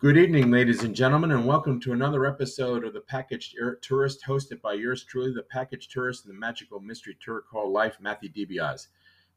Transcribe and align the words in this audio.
Good 0.00 0.16
evening, 0.16 0.52
ladies 0.52 0.84
and 0.84 0.94
gentlemen, 0.94 1.32
and 1.32 1.44
welcome 1.44 1.80
to 1.80 1.92
another 1.92 2.24
episode 2.24 2.84
of 2.84 2.92
the 2.92 3.00
Package 3.00 3.52
Tourist, 3.82 4.22
hosted 4.24 4.60
by 4.60 4.74
yours 4.74 5.02
truly, 5.02 5.32
the 5.34 5.42
Package 5.42 5.88
Tourist 5.88 6.24
and 6.24 6.32
the 6.32 6.38
magical 6.38 6.78
mystery 6.78 7.16
tour 7.20 7.40
called 7.40 7.72
Life, 7.72 7.96
Matthew 8.00 8.30
DiBiase. 8.30 8.86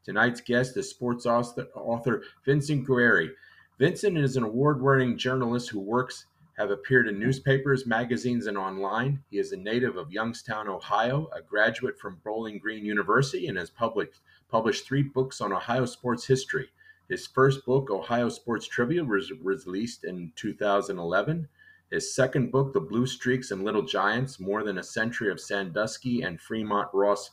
Tonight's 0.05 0.39
guest 0.39 0.77
is 0.77 0.87
sports 0.87 1.25
author, 1.25 1.65
author 1.73 2.21
Vincent 2.45 2.87
Guerrieri. 2.87 3.31
Vincent 3.79 4.19
is 4.19 4.37
an 4.37 4.43
award-winning 4.43 5.17
journalist 5.17 5.67
who 5.71 5.79
works 5.79 6.27
have 6.59 6.69
appeared 6.69 7.07
in 7.07 7.17
newspapers, 7.17 7.87
magazines, 7.87 8.45
and 8.45 8.55
online. 8.55 9.23
He 9.31 9.39
is 9.39 9.53
a 9.53 9.57
native 9.57 9.97
of 9.97 10.11
Youngstown, 10.11 10.67
Ohio, 10.67 11.27
a 11.35 11.41
graduate 11.41 11.97
from 11.97 12.21
Bowling 12.23 12.59
Green 12.59 12.85
University, 12.85 13.47
and 13.47 13.57
has 13.57 13.71
published 13.71 14.19
published 14.47 14.85
three 14.85 15.01
books 15.01 15.41
on 15.41 15.53
Ohio 15.53 15.87
sports 15.87 16.27
history. 16.27 16.69
His 17.11 17.27
first 17.27 17.65
book, 17.65 17.91
Ohio 17.91 18.29
Sports 18.29 18.69
Trivia, 18.69 19.03
was 19.03 19.33
released 19.41 20.05
in 20.05 20.31
2011. 20.37 21.49
His 21.89 22.15
second 22.15 22.53
book, 22.53 22.71
The 22.71 22.79
Blue 22.79 23.05
Streaks 23.05 23.51
and 23.51 23.65
Little 23.65 23.81
Giants 23.81 24.39
More 24.39 24.63
Than 24.63 24.77
a 24.77 24.83
Century 24.83 25.29
of 25.29 25.41
Sandusky 25.41 26.21
and 26.21 26.39
Fremont 26.39 26.87
Ross 26.93 27.31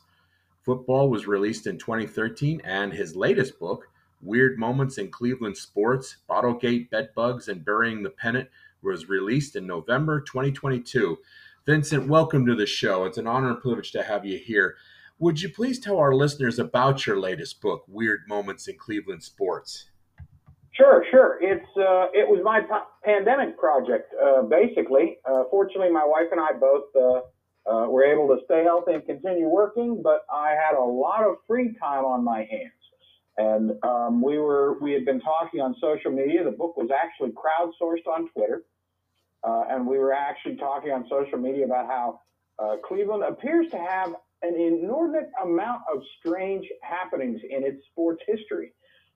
Football, 0.65 1.09
was 1.09 1.27
released 1.27 1.65
in 1.65 1.77
2013. 1.77 2.59
And 2.65 2.91
his 2.91 3.15
latest 3.15 3.57
book, 3.57 3.87
Weird 4.21 4.59
Moments 4.59 4.97
in 4.97 5.11
Cleveland 5.11 5.55
Sports 5.55 6.17
Bottlegate, 6.29 6.89
Bedbugs, 6.89 7.47
and 7.47 7.63
Burying 7.63 8.03
the 8.03 8.09
Pennant, 8.09 8.49
was 8.81 9.07
released 9.07 9.55
in 9.55 9.65
November 9.65 10.19
2022. 10.19 11.19
Vincent, 11.65 12.09
welcome 12.09 12.45
to 12.45 12.55
the 12.55 12.65
show. 12.65 13.05
It's 13.05 13.17
an 13.17 13.27
honor 13.27 13.51
and 13.51 13.61
privilege 13.61 13.93
to 13.93 14.03
have 14.03 14.25
you 14.25 14.39
here. 14.39 14.75
Would 15.21 15.41
you 15.41 15.49
please 15.49 15.79
tell 15.81 15.97
our 15.97 16.15
listeners 16.15 16.59
about 16.59 17.05
your 17.05 17.19
latest 17.19 17.59
book, 17.59 17.83
Weird 17.89 18.21
Moments 18.29 18.69
in 18.69 18.77
Cleveland 18.77 19.21
Sports? 19.21 19.89
Sure, 20.71 21.03
sure. 21.11 21.37
It's 21.41 21.67
uh, 21.75 22.07
it 22.13 22.25
was 22.25 22.39
my 22.41 22.61
p- 22.61 22.87
pandemic 23.03 23.57
project, 23.57 24.13
uh, 24.15 24.43
basically. 24.43 25.17
Uh, 25.29 25.43
fortunately, 25.51 25.91
my 25.91 26.05
wife 26.05 26.27
and 26.31 26.39
I 26.39 26.53
both 26.53 26.85
uh, 26.95 27.69
uh, 27.69 27.89
were 27.89 28.05
able 28.05 28.29
to 28.29 28.37
stay 28.45 28.63
healthy 28.63 28.93
and 28.93 29.05
continue 29.05 29.49
working, 29.49 30.01
but 30.01 30.21
I 30.33 30.51
had 30.51 30.77
a 30.77 30.81
lot 30.81 31.25
of 31.25 31.35
free 31.45 31.75
time 31.77 32.05
on 32.05 32.23
my 32.23 32.47
hands, 32.49 32.81
and 33.37 33.71
um, 33.83 34.21
we 34.21 34.37
were 34.37 34.79
we 34.79 34.93
had 34.93 35.03
been 35.03 35.19
talking 35.19 35.59
on 35.59 35.75
social 35.81 36.11
media. 36.11 36.45
The 36.45 36.51
book 36.51 36.77
was 36.77 36.91
actually 36.95 37.31
crowdsourced 37.31 38.07
on 38.07 38.29
Twitter, 38.29 38.63
uh, 39.43 39.63
and 39.69 39.85
we 39.85 39.97
were 39.97 40.13
actually 40.13 40.55
talking 40.55 40.91
on 40.91 41.05
social 41.09 41.39
media 41.39 41.65
about 41.65 41.87
how 41.87 42.21
Cleveland 42.87 43.23
appears 43.23 43.69
to 43.71 43.77
have 43.77 44.13
an 44.41 44.55
inordinate 44.55 45.29
amount 45.43 45.81
of 45.93 46.01
strange 46.19 46.65
happenings 46.81 47.41
in 47.49 47.63
its 47.63 47.83
sports 47.91 48.21
history. 48.27 48.73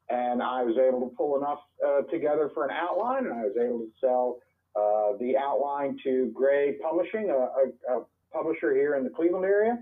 And 0.09 0.43
I 0.43 0.63
was 0.63 0.75
able 0.77 0.99
to 1.07 1.15
pull 1.15 1.38
enough 1.38 1.59
uh, 1.85 2.02
together 2.11 2.52
for 2.53 2.65
an 2.65 2.71
outline, 2.71 3.25
and 3.25 3.33
I 3.33 3.43
was 3.43 3.55
able 3.57 3.80
to 3.80 3.89
sell 4.02 4.38
uh, 4.75 5.17
the 5.19 5.38
outline 5.38 5.97
to 6.03 6.31
Gray 6.33 6.77
Publishing, 6.81 7.30
a, 7.30 7.33
a, 7.33 7.99
a, 7.99 8.05
publisher 8.33 8.73
here 8.73 8.95
in 8.95 9.03
the 9.03 9.11
Cleveland 9.11 9.45
area. 9.45 9.77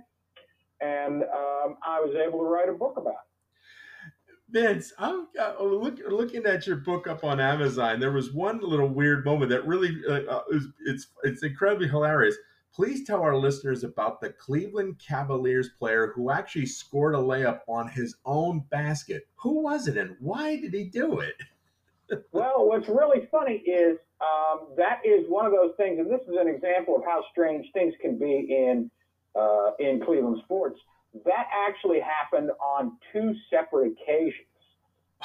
And 0.82 1.24
um, 1.24 1.78
I 1.88 2.02
was 2.02 2.14
able 2.16 2.40
to 2.40 2.46
write 2.46 2.68
a 2.68 2.74
book 2.74 2.96
about 2.98 3.14
it. 3.14 3.32
Vince, 4.52 4.92
I'm 5.00 5.28
uh, 5.40 5.64
look, 5.64 6.00
looking 6.10 6.46
at 6.46 6.68
your 6.68 6.76
book 6.76 7.08
up 7.08 7.24
on 7.24 7.40
Amazon. 7.40 8.02
There 8.02 8.12
was 8.12 8.34
one 8.34 8.60
little 8.60 8.90
weird 8.90 9.24
moment 9.24 9.50
that 9.52 9.66
really 9.66 9.96
uh, 10.10 10.24
uh 10.30 10.42
is, 10.52 10.68
it's 10.86 11.08
it's 11.24 11.44
incredibly 11.44 11.88
hilarious. 11.88 12.36
Please 12.74 13.04
tell 13.06 13.22
our 13.22 13.36
listeners 13.36 13.84
about 13.84 14.22
the 14.22 14.30
Cleveland 14.30 14.98
Cavaliers 15.06 15.70
player 15.78 16.14
who 16.16 16.32
actually 16.32 16.66
scored 16.66 17.16
a 17.16 17.18
layup 17.18 17.60
on 17.68 17.90
his 17.90 18.16
own 18.26 18.64
basket. 18.72 19.28
Who 19.36 19.62
was 19.62 19.90
it 19.90 19.98
and 19.98 20.16
why 20.20 20.56
did 20.56 20.74
he 20.74 20.86
do 20.86 21.20
it? 21.20 21.36
well, 22.32 22.68
what's 22.68 22.88
really 22.88 23.28
funny 23.30 23.56
is 23.56 23.98
um, 24.22 24.68
that 24.78 25.02
is 25.06 25.26
one 25.28 25.46
of 25.46 25.52
those 25.52 25.74
things, 25.76 26.00
and 26.00 26.10
this 26.10 26.22
is 26.22 26.36
an 26.40 26.48
example 26.48 26.96
of 26.96 27.04
how 27.04 27.24
strange 27.32 27.68
things 27.74 27.94
can 28.02 28.18
be 28.18 28.48
in 28.50 28.90
uh, 29.36 29.72
in 29.80 30.02
Cleveland 30.06 30.42
sports. 30.44 30.80
That 31.26 31.48
actually 31.68 32.00
happened 32.00 32.52
on 32.62 32.98
two 33.12 33.34
separate 33.50 33.94
occasions. 33.94 34.48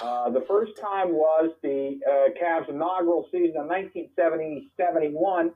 Uh, 0.00 0.30
the 0.30 0.44
first 0.48 0.72
time 0.80 1.12
was 1.12 1.52
the 1.62 1.98
uh, 2.06 2.30
Cavs' 2.40 2.68
inaugural 2.68 3.28
season 3.30 3.62
in 3.62 3.68
1970 3.68 4.70
71 4.76 5.52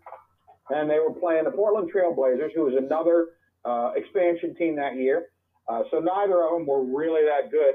and 0.68 0.88
they 0.88 0.98
were 0.98 1.12
playing 1.12 1.44
the 1.44 1.50
Portland 1.50 1.90
Trailblazers, 1.92 2.52
who 2.54 2.64
was 2.64 2.74
another 2.76 3.28
uh, 3.64 3.92
expansion 3.96 4.54
team 4.54 4.76
that 4.76 4.96
year. 4.96 5.26
Uh, 5.68 5.82
so 5.90 5.98
neither 5.98 6.44
of 6.44 6.52
them 6.52 6.66
were 6.66 6.84
really 6.84 7.22
that 7.24 7.50
good. 7.50 7.74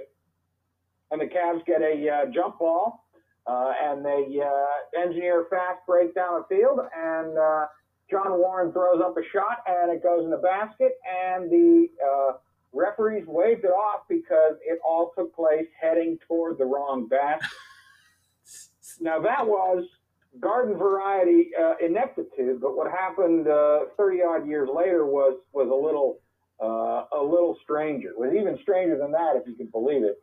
And 1.12 1.22
the 1.22 1.26
Cavs 1.26 1.66
get 1.66 1.82
a 1.82 2.10
uh, 2.10 2.32
jump 2.34 2.60
ball, 2.60 3.06
uh, 3.48 3.74
and 3.82 4.04
they 4.04 4.42
uh, 4.44 5.02
engineer 5.02 5.44
a 5.44 5.50
fast 5.50 5.80
break 5.88 6.16
down 6.16 6.42
the 6.42 6.56
field, 6.56 6.80
and 6.98 7.38
uh, 7.38 7.68
John 8.10 8.38
Warren 8.38 8.72
throws 8.72 9.02
up 9.04 9.16
a 9.18 9.22
shot, 9.32 9.60
and 9.68 9.92
it 9.92 10.02
goes 10.04 10.24
in 10.24 10.32
the 10.32 10.38
basket, 10.38 10.94
and 11.06 11.50
the 11.50 11.88
referees 12.74 13.24
waved 13.26 13.64
it 13.64 13.70
off 13.70 14.02
because 14.10 14.56
it 14.66 14.80
all 14.86 15.14
took 15.18 15.34
place 15.34 15.66
heading 15.80 16.20
toward 16.28 16.58
the 16.58 16.66
wrong 16.66 17.08
basket. 17.08 17.48
now 19.00 19.20
that 19.20 19.46
was 19.46 19.86
garden 20.40 20.78
variety 20.78 21.50
uh, 21.60 21.74
ineptitude. 21.84 22.62
But 22.62 22.76
what 22.76 22.92
happened 22.92 23.48
uh, 23.48 23.86
30 23.98 24.22
odd 24.22 24.48
years 24.48 24.70
later 24.74 25.06
was 25.06 25.38
was 25.54 25.70
a 25.70 25.76
little 25.76 26.20
uh, 26.62 27.06
a 27.18 27.22
little 27.22 27.58
stranger. 27.64 28.10
It 28.10 28.18
was 28.18 28.34
even 28.34 28.58
stranger 28.62 28.98
than 28.98 29.12
that, 29.12 29.36
if 29.36 29.48
you 29.48 29.56
can 29.56 29.68
believe 29.68 30.04
it. 30.04 30.20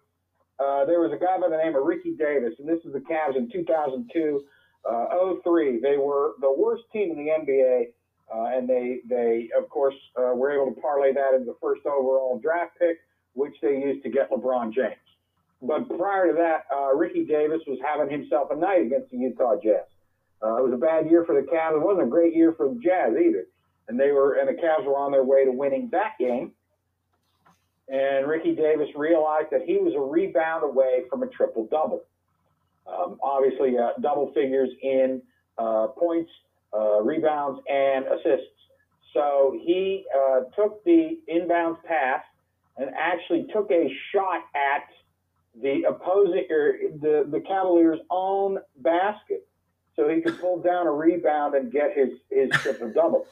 Uh, 0.59 0.85
there 0.85 1.01
was 1.01 1.13
a 1.13 1.19
guy 1.19 1.39
by 1.41 1.49
the 1.49 1.57
name 1.57 1.75
of 1.75 1.85
Ricky 1.85 2.15
Davis, 2.15 2.55
and 2.59 2.69
this 2.69 2.79
is 2.85 2.93
the 2.93 3.01
Cavs 3.01 3.37
in 3.37 3.51
2002, 3.51 4.45
uh, 4.89 5.07
03. 5.43 5.81
They 5.81 5.97
were 5.97 6.33
the 6.41 6.53
worst 6.53 6.85
team 6.93 7.11
in 7.11 7.17
the 7.17 7.31
NBA, 7.31 7.87
and 8.57 8.69
they 8.69 9.01
they 9.09 9.49
of 9.59 9.69
course 9.69 9.95
were 10.17 10.53
able 10.53 10.75
to 10.75 10.81
parlay 10.81 11.13
that 11.13 11.35
into 11.35 11.47
the 11.47 11.57
first 11.61 11.85
overall 11.87 12.39
draft 12.39 12.79
pick, 12.79 12.99
which 13.35 13.55
they 13.61 13.77
used 13.79 14.03
to 14.05 14.11
get 14.11 14.31
LeBron 14.31 14.73
James. 14.73 14.97
But 15.61 15.89
prior 15.97 16.27
to 16.29 16.35
that, 16.35 16.67
Ricky 16.97 17.25
Davis 17.25 17.61
was 17.67 17.79
having 17.85 18.11
himself 18.11 18.51
a 18.51 18.57
night 18.57 18.83
against 18.83 19.11
the 19.11 19.19
Utah 19.19 19.57
Jazz. 19.63 19.92
Uh, 20.43 20.57
it 20.57 20.65
was 20.65 20.73
a 20.75 20.77
bad 20.77 21.09
year 21.09 21.25
for 21.25 21.35
the 21.35 21.47
Cavs. 21.47 21.77
It 21.77 21.83
wasn't 21.83 22.07
a 22.07 22.11
great 22.11 22.35
year 22.35 22.53
for 22.53 22.69
the 22.69 22.81
Jazz 22.83 23.13
either. 23.13 23.47
And 23.89 23.99
they 23.99 24.11
were, 24.11 24.35
and 24.35 24.49
the 24.49 24.61
Cavs 24.61 24.85
were 24.85 24.97
on 24.97 25.13
their 25.13 25.25
way 25.25 25.45
to 25.45 25.53
winning 25.53 25.89
that 25.93 26.13
game. 26.19 26.53
And 27.89 28.27
Ricky 28.27 28.55
Davis 28.55 28.89
realized 28.97 29.49
that 29.53 29.63
he 29.67 29.77
was 29.77 29.95
a 29.95 30.01
rebound 30.01 30.65
away 30.65 31.05
from 31.11 31.23
a 31.23 31.27
triple 31.27 31.69
double. 31.71 32.03
Um, 32.87 33.19
obviously, 33.23 33.77
uh, 33.79 33.91
double 34.01 34.33
figures 34.33 34.71
in 34.83 35.23
uh, 35.59 35.89
points, 35.89 36.31
uh, 36.75 37.03
rebounds, 37.03 37.61
and 37.69 38.07
assists. 38.07 38.47
So 39.13 39.57
he 39.65 40.05
uh, 40.17 40.41
took 40.57 40.83
the 40.85 41.19
inbounds 41.33 41.83
pass 41.85 42.23
and 42.79 42.91
actually 42.99 43.47
took 43.53 43.71
a 43.71 43.89
shot 44.13 44.41
at 44.55 44.89
the 45.61 45.83
opposing 45.87 46.47
or 46.51 46.75
the 47.01 47.29
the 47.31 47.41
Cavaliers' 47.41 47.99
own 48.11 48.59
basket 48.79 49.47
so 49.97 50.09
he 50.09 50.21
could 50.21 50.41
pull 50.41 50.61
down 50.61 50.87
a 50.87 50.93
rebound 50.93 51.55
and 51.55 51.71
get 51.71 51.97
his, 51.97 52.11
his 52.31 52.51
triple 52.63 52.93
double. 52.93 53.27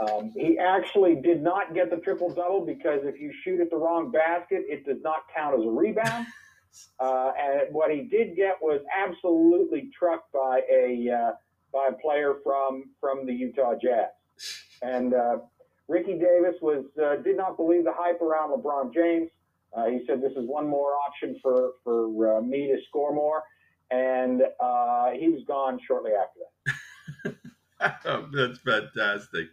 Um, 0.00 0.32
he 0.36 0.58
actually 0.58 1.16
did 1.16 1.42
not 1.42 1.74
get 1.74 1.90
the 1.90 1.96
triple 1.98 2.32
double 2.34 2.66
because 2.66 3.00
if 3.04 3.20
you 3.20 3.32
shoot 3.44 3.60
at 3.60 3.70
the 3.70 3.76
wrong 3.76 4.10
basket, 4.10 4.64
it 4.68 4.84
does 4.84 5.02
not 5.02 5.22
count 5.34 5.58
as 5.58 5.64
a 5.64 5.70
rebound. 5.70 6.26
Uh, 6.98 7.30
and 7.40 7.72
what 7.72 7.92
he 7.92 8.02
did 8.02 8.34
get 8.34 8.56
was 8.60 8.80
absolutely 8.96 9.90
trucked 9.96 10.32
by 10.32 10.60
a 10.70 11.08
uh, 11.08 11.32
by 11.72 11.88
a 11.90 11.92
player 11.92 12.34
from 12.42 12.90
from 13.00 13.24
the 13.24 13.32
Utah 13.32 13.74
Jazz. 13.80 14.08
And 14.82 15.14
uh, 15.14 15.36
Ricky 15.86 16.14
Davis 16.14 16.56
was 16.60 16.84
uh, 17.00 17.16
did 17.22 17.36
not 17.36 17.56
believe 17.56 17.84
the 17.84 17.92
hype 17.94 18.20
around 18.20 18.50
LeBron 18.50 18.92
James. 18.92 19.30
Uh, 19.72 19.86
he 19.86 20.00
said 20.06 20.20
this 20.20 20.32
is 20.32 20.48
one 20.48 20.66
more 20.66 20.94
option 21.06 21.38
for 21.40 21.74
for 21.84 22.38
uh, 22.38 22.40
me 22.40 22.66
to 22.66 22.78
score 22.88 23.14
more 23.14 23.44
and 23.94 24.42
uh, 24.60 25.10
he 25.10 25.28
was 25.28 25.42
gone 25.46 25.78
shortly 25.86 26.12
after 26.12 26.40
that. 27.24 27.34
That's 28.32 28.58
fantastic. 28.58 29.48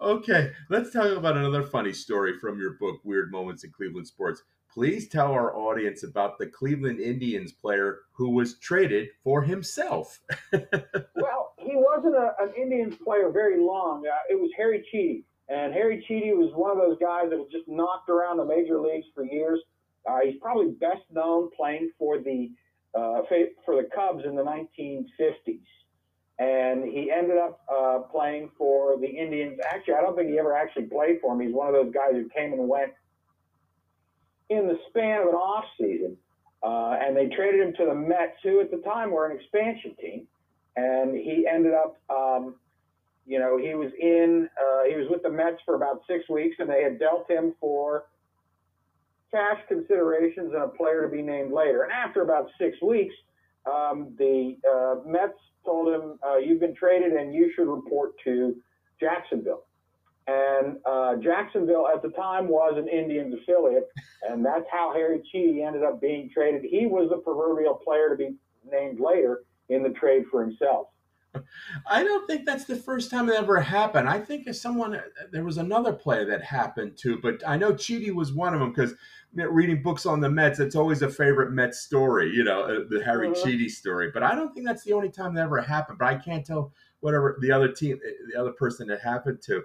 Okay, 0.00 0.52
let's 0.68 0.92
talk 0.92 1.16
about 1.16 1.36
another 1.36 1.62
funny 1.62 1.92
story 1.92 2.38
from 2.38 2.58
your 2.58 2.72
book, 2.74 3.00
Weird 3.04 3.30
Moments 3.30 3.64
in 3.64 3.70
Cleveland 3.70 4.06
Sports. 4.06 4.42
Please 4.72 5.08
tell 5.08 5.32
our 5.32 5.56
audience 5.56 6.04
about 6.04 6.38
the 6.38 6.46
Cleveland 6.46 7.00
Indians 7.00 7.52
player 7.52 8.00
who 8.12 8.30
was 8.30 8.58
traded 8.58 9.08
for 9.24 9.42
himself. 9.42 10.20
well, 10.52 11.54
he 11.58 11.72
wasn't 11.74 12.14
a, 12.14 12.34
an 12.38 12.52
Indians 12.56 12.94
player 13.04 13.30
very 13.30 13.60
long. 13.60 14.04
Uh, 14.06 14.14
it 14.28 14.40
was 14.40 14.50
Harry 14.56 14.84
Chiti. 14.92 15.24
And 15.48 15.72
Harry 15.72 16.04
Chiti 16.08 16.36
was 16.36 16.52
one 16.54 16.70
of 16.70 16.76
those 16.78 16.98
guys 17.00 17.30
that 17.30 17.38
was 17.38 17.48
just 17.50 17.66
knocked 17.66 18.08
around 18.08 18.36
the 18.36 18.44
major 18.44 18.80
leagues 18.80 19.06
for 19.12 19.24
years. 19.24 19.60
Uh, 20.08 20.18
he's 20.24 20.40
probably 20.40 20.68
best 20.80 21.02
known 21.10 21.50
playing 21.56 21.90
for 21.98 22.18
the 22.18 22.50
uh, 22.94 23.22
for 23.64 23.76
the 23.76 23.88
Cubs 23.94 24.24
in 24.24 24.34
the 24.34 24.42
1950s. 24.42 25.60
And 26.38 26.84
he 26.84 27.10
ended 27.10 27.36
up 27.36 27.60
uh, 27.70 27.98
playing 28.10 28.50
for 28.56 28.98
the 28.98 29.06
Indians. 29.06 29.58
Actually, 29.70 29.94
I 29.94 30.00
don't 30.00 30.16
think 30.16 30.30
he 30.30 30.38
ever 30.38 30.56
actually 30.56 30.84
played 30.84 31.20
for 31.20 31.34
them. 31.34 31.46
He's 31.46 31.54
one 31.54 31.68
of 31.68 31.74
those 31.74 31.92
guys 31.92 32.12
who 32.12 32.28
came 32.30 32.54
and 32.54 32.66
went 32.66 32.92
in 34.48 34.66
the 34.66 34.78
span 34.88 35.20
of 35.20 35.28
an 35.28 35.34
off 35.34 35.64
season. 35.78 36.16
Uh, 36.62 36.96
and 37.00 37.16
they 37.16 37.26
traded 37.34 37.60
him 37.60 37.74
to 37.74 37.86
the 37.86 37.94
Mets, 37.94 38.36
who 38.42 38.60
at 38.60 38.70
the 38.70 38.78
time 38.78 39.10
were 39.10 39.26
an 39.30 39.36
expansion 39.36 39.94
team. 40.00 40.26
and 40.76 41.14
he 41.14 41.46
ended 41.50 41.72
up, 41.74 42.00
um, 42.10 42.54
you 43.26 43.38
know, 43.38 43.58
he 43.58 43.74
was 43.74 43.90
in, 43.98 44.48
uh, 44.58 44.84
he 44.88 44.96
was 44.96 45.08
with 45.10 45.22
the 45.22 45.30
Mets 45.30 45.58
for 45.64 45.74
about 45.74 46.02
six 46.06 46.28
weeks, 46.28 46.56
and 46.58 46.68
they 46.68 46.82
had 46.82 46.98
dealt 46.98 47.30
him 47.30 47.54
for 47.60 48.04
cash 49.30 49.60
considerations 49.68 50.52
and 50.54 50.62
a 50.62 50.68
player 50.68 51.02
to 51.02 51.08
be 51.08 51.22
named 51.22 51.52
later. 51.52 51.82
And 51.82 51.92
after 51.92 52.22
about 52.22 52.48
six 52.58 52.76
weeks, 52.82 53.14
um, 53.66 54.14
the 54.18 54.56
uh, 54.68 55.08
Mets 55.08 55.38
told 55.64 55.94
him, 55.94 56.18
uh, 56.26 56.36
"You've 56.36 56.60
been 56.60 56.74
traded, 56.74 57.12
and 57.12 57.34
you 57.34 57.52
should 57.54 57.68
report 57.68 58.12
to 58.24 58.56
Jacksonville." 58.98 59.64
And 60.26 60.76
uh, 60.84 61.16
Jacksonville 61.16 61.88
at 61.88 62.02
the 62.02 62.10
time 62.10 62.48
was 62.48 62.74
an 62.76 62.88
Indians 62.88 63.34
affiliate, 63.42 63.88
and 64.28 64.44
that's 64.44 64.66
how 64.70 64.92
Harry 64.92 65.22
Chiti 65.34 65.66
ended 65.66 65.82
up 65.82 66.00
being 66.00 66.30
traded. 66.32 66.62
He 66.62 66.86
was 66.86 67.10
the 67.10 67.16
proverbial 67.18 67.74
player 67.74 68.10
to 68.10 68.16
be 68.16 68.36
named 68.70 69.00
later 69.00 69.42
in 69.68 69.82
the 69.82 69.90
trade 69.90 70.24
for 70.30 70.42
himself. 70.42 70.88
I 71.86 72.02
don't 72.02 72.26
think 72.26 72.46
that's 72.46 72.64
the 72.64 72.76
first 72.76 73.10
time 73.10 73.28
it 73.28 73.36
ever 73.36 73.60
happened. 73.60 74.08
I 74.08 74.18
think 74.18 74.46
if 74.46 74.56
someone 74.56 75.00
there 75.32 75.44
was 75.44 75.58
another 75.58 75.92
player 75.92 76.24
that 76.26 76.42
happened 76.42 76.96
to, 76.98 77.18
but 77.20 77.42
I 77.46 77.56
know 77.56 77.72
Chiti 77.72 78.12
was 78.12 78.32
one 78.32 78.54
of 78.54 78.60
them 78.60 78.70
because 78.70 78.94
reading 79.34 79.82
books 79.82 80.06
on 80.06 80.20
the 80.20 80.30
Mets, 80.30 80.58
it's 80.58 80.74
always 80.74 81.02
a 81.02 81.08
favorite 81.08 81.52
Mets 81.52 81.80
story, 81.80 82.30
you 82.30 82.42
know, 82.42 82.62
uh, 82.62 82.80
the 82.88 83.02
Harry. 83.04 83.28
Chiti 83.30 83.70
story. 83.70 84.10
But 84.12 84.22
I 84.22 84.34
don't 84.34 84.52
think 84.52 84.66
that's 84.66 84.84
the 84.84 84.92
only 84.92 85.10
time 85.10 85.34
that 85.34 85.42
ever 85.42 85.60
happened. 85.60 85.98
But 85.98 86.08
I 86.08 86.16
can't 86.16 86.44
tell 86.44 86.72
whatever 87.00 87.38
the 87.40 87.52
other 87.52 87.70
team, 87.70 87.98
eh, 88.06 88.10
the 88.32 88.40
other 88.40 88.52
person 88.52 88.88
that 88.88 89.00
happened 89.00 89.40
to. 89.42 89.62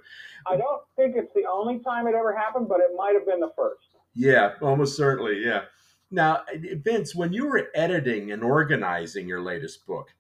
I 0.48 0.58
don't 0.58 0.82
think 0.96 1.16
it's 1.16 1.34
the 1.34 1.46
only 1.52 1.80
time 1.80 2.08
it 2.08 2.16
ever 2.16 2.36
happened, 2.36 2.68
but 2.68 2.80
it 2.80 2.92
might 2.96 3.16
have 3.16 3.26
been 3.26 3.40
the 3.40 3.52
first. 3.56 3.96
Yeah, 4.14 4.54
almost 4.62 4.96
certainly. 4.96 5.44
Yeah. 5.44 5.64
Now, 6.12 6.44
Vince, 6.84 7.16
when 7.16 7.34
you 7.34 7.48
were 7.48 7.68
editing 7.74 8.32
and 8.32 8.44
organizing 8.44 9.28
your 9.28 9.42
latest 9.42 9.86
book, 9.86 10.14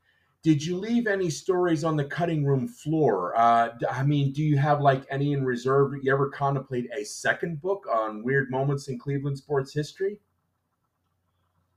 did 0.45 0.63
you 0.63 0.77
leave 0.77 1.07
any 1.07 1.27
stories 1.27 1.83
on 1.83 1.97
the 1.97 2.03
cutting 2.03 2.45
room 2.45 2.67
floor? 2.67 3.35
Uh, 3.35 3.69
I 3.89 4.03
mean, 4.03 4.31
do 4.31 4.43
you 4.43 4.59
have 4.59 4.79
like 4.79 5.03
any 5.09 5.33
in 5.33 5.43
reserve? 5.43 5.93
You 6.03 6.13
ever 6.13 6.29
contemplate 6.29 6.87
a 6.95 7.03
second 7.03 7.59
book 7.63 7.87
on 7.91 8.21
weird 8.21 8.51
moments 8.51 8.87
in 8.87 8.99
Cleveland 8.99 9.39
sports 9.39 9.73
history? 9.73 10.19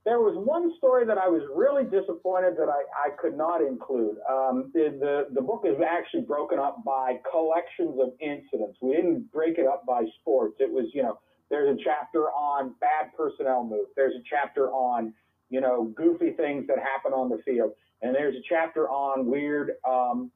There 0.05 0.19
was 0.19 0.35
one 0.37 0.71
story 0.77 1.03
that 1.07 1.17
I 1.17 1.27
was 1.27 1.41
really 1.55 1.83
disappointed 1.83 2.57
that 2.57 2.69
I, 2.69 3.07
I 3.07 3.09
could 3.19 3.35
not 3.35 3.61
include. 3.63 4.17
Um, 4.29 4.69
the, 4.75 4.95
the, 4.99 5.33
the 5.33 5.41
book 5.41 5.63
is 5.65 5.81
actually 5.81 6.21
broken 6.21 6.59
up 6.59 6.83
by 6.85 7.17
collections 7.31 7.99
of 7.99 8.09
incidents. 8.21 8.77
We 8.83 8.95
didn't 8.95 9.31
break 9.31 9.57
it 9.57 9.65
up 9.65 9.83
by 9.87 10.03
sports. 10.21 10.57
It 10.59 10.71
was, 10.71 10.85
you 10.93 11.01
know, 11.01 11.17
there's 11.49 11.75
a 11.75 11.83
chapter 11.83 12.25
on 12.25 12.75
bad 12.79 13.17
personnel 13.17 13.63
moves. 13.63 13.89
There's 13.95 14.13
a 14.13 14.21
chapter 14.29 14.69
on, 14.69 15.11
you 15.49 15.61
know, 15.61 15.85
goofy 15.95 16.31
things 16.31 16.67
that 16.67 16.77
happen 16.77 17.11
on 17.13 17.29
the 17.29 17.39
field. 17.43 17.71
And 18.01 18.15
there's 18.15 18.35
a 18.35 18.41
chapter 18.47 18.89
on 18.89 19.25
weird, 19.25 19.71
um, 19.87 20.31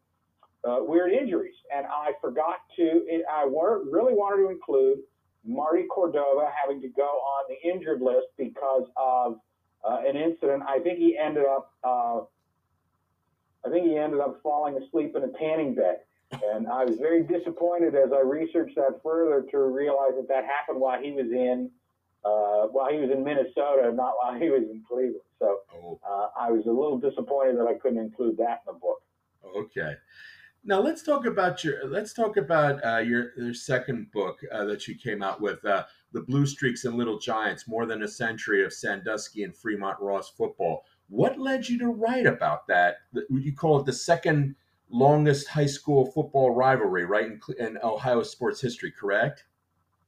uh, 0.68 0.78
weird 0.80 1.12
injuries. 1.12 1.56
And 1.76 1.86
I 1.86 2.12
forgot 2.22 2.58
to, 2.78 3.24
I 3.32 3.46
were, 3.46 3.84
really 3.90 4.14
wanted 4.14 4.44
to 4.44 4.50
include 4.50 5.00
Marty 5.46 5.84
Cordova 5.90 6.50
having 6.62 6.82
to 6.82 6.88
go 6.90 7.04
on 7.04 7.46
the 7.50 7.70
injured 7.70 8.02
list 8.02 8.28
because 8.38 8.88
of 8.98 9.40
uh, 9.88 10.00
an 10.08 10.16
incident. 10.16 10.64
I 10.68 10.80
think 10.80 11.00
he 11.00 11.18
ended 11.18 11.46
up, 11.46 11.74
uh, 11.84 12.22
I 13.66 13.70
think 13.70 13.88
he 13.88 13.98
ended 13.98 14.20
up 14.20 14.40
falling 14.42 14.78
asleep 14.78 15.16
in 15.16 15.24
a 15.24 15.32
tanning 15.40 15.76
bed. 15.76 15.98
And 16.32 16.68
I 16.68 16.84
was 16.84 16.98
very 16.98 17.24
disappointed 17.24 17.96
as 17.96 18.12
I 18.12 18.22
researched 18.22 18.76
that 18.76 19.00
further 19.04 19.46
to 19.52 19.58
realize 19.60 20.14
that 20.16 20.28
that 20.30 20.46
happened 20.46 20.80
while 20.80 21.00
he 21.02 21.12
was 21.12 21.32
in, 21.32 21.70
uh, 22.26 22.68
while 22.68 22.92
he 22.92 22.98
was 22.98 23.10
in 23.12 23.24
Minnesota, 23.24 23.92
not 23.94 24.14
while 24.22 24.40
he 24.40 24.50
was 24.50 24.64
in 24.64 24.84
Cleveland. 24.88 25.22
So 25.40 25.60
oh. 25.76 26.00
uh, 26.08 26.28
I 26.40 26.52
was 26.52 26.66
a 26.66 26.72
little 26.72 26.98
disappointed 26.98 27.58
that 27.58 27.68
I 27.68 27.74
couldn't 27.76 28.00
include 28.00 28.38
that 28.38 28.62
in 28.66 28.74
the 28.74 28.80
book. 28.80 29.02
Okay. 29.58 29.96
Now 30.66 30.80
let's 30.80 31.04
talk 31.04 31.26
about 31.26 31.64
your 31.64 31.86
let's 31.90 32.14
talk 32.14 32.38
about 32.38 32.84
uh, 32.86 33.00
your 33.00 33.34
your 33.38 33.54
second 33.54 34.10
book 34.14 34.40
uh, 34.52 34.64
that 34.66 34.88
you 34.88 34.96
came 34.96 35.22
out 35.22 35.42
with, 35.42 35.64
uh, 35.66 35.84
the 36.14 36.22
Blue 36.22 36.46
Streaks 36.46 36.86
and 36.86 36.96
Little 36.96 37.20
Giants: 37.20 37.68
More 37.68 37.86
Than 37.86 38.04
a 38.04 38.08
Century 38.08 38.64
of 38.64 38.72
Sandusky 38.72 39.44
and 39.44 39.54
Fremont 39.54 40.00
Ross 40.00 40.30
Football. 40.30 40.86
What 41.10 41.38
led 41.38 41.68
you 41.68 41.78
to 41.80 41.90
write 41.90 42.26
about 42.26 42.66
that? 42.68 43.00
You 43.30 43.54
call 43.54 43.82
it 43.82 43.86
the 43.86 43.94
second 43.94 44.56
longest 44.90 45.50
high 45.50 45.66
school 45.66 46.06
football 46.06 46.52
rivalry, 46.52 47.04
right 47.04 47.26
in, 47.26 47.40
in 47.60 47.78
Ohio 47.84 48.24
sports 48.24 48.62
history, 48.62 48.94
correct? 48.98 49.44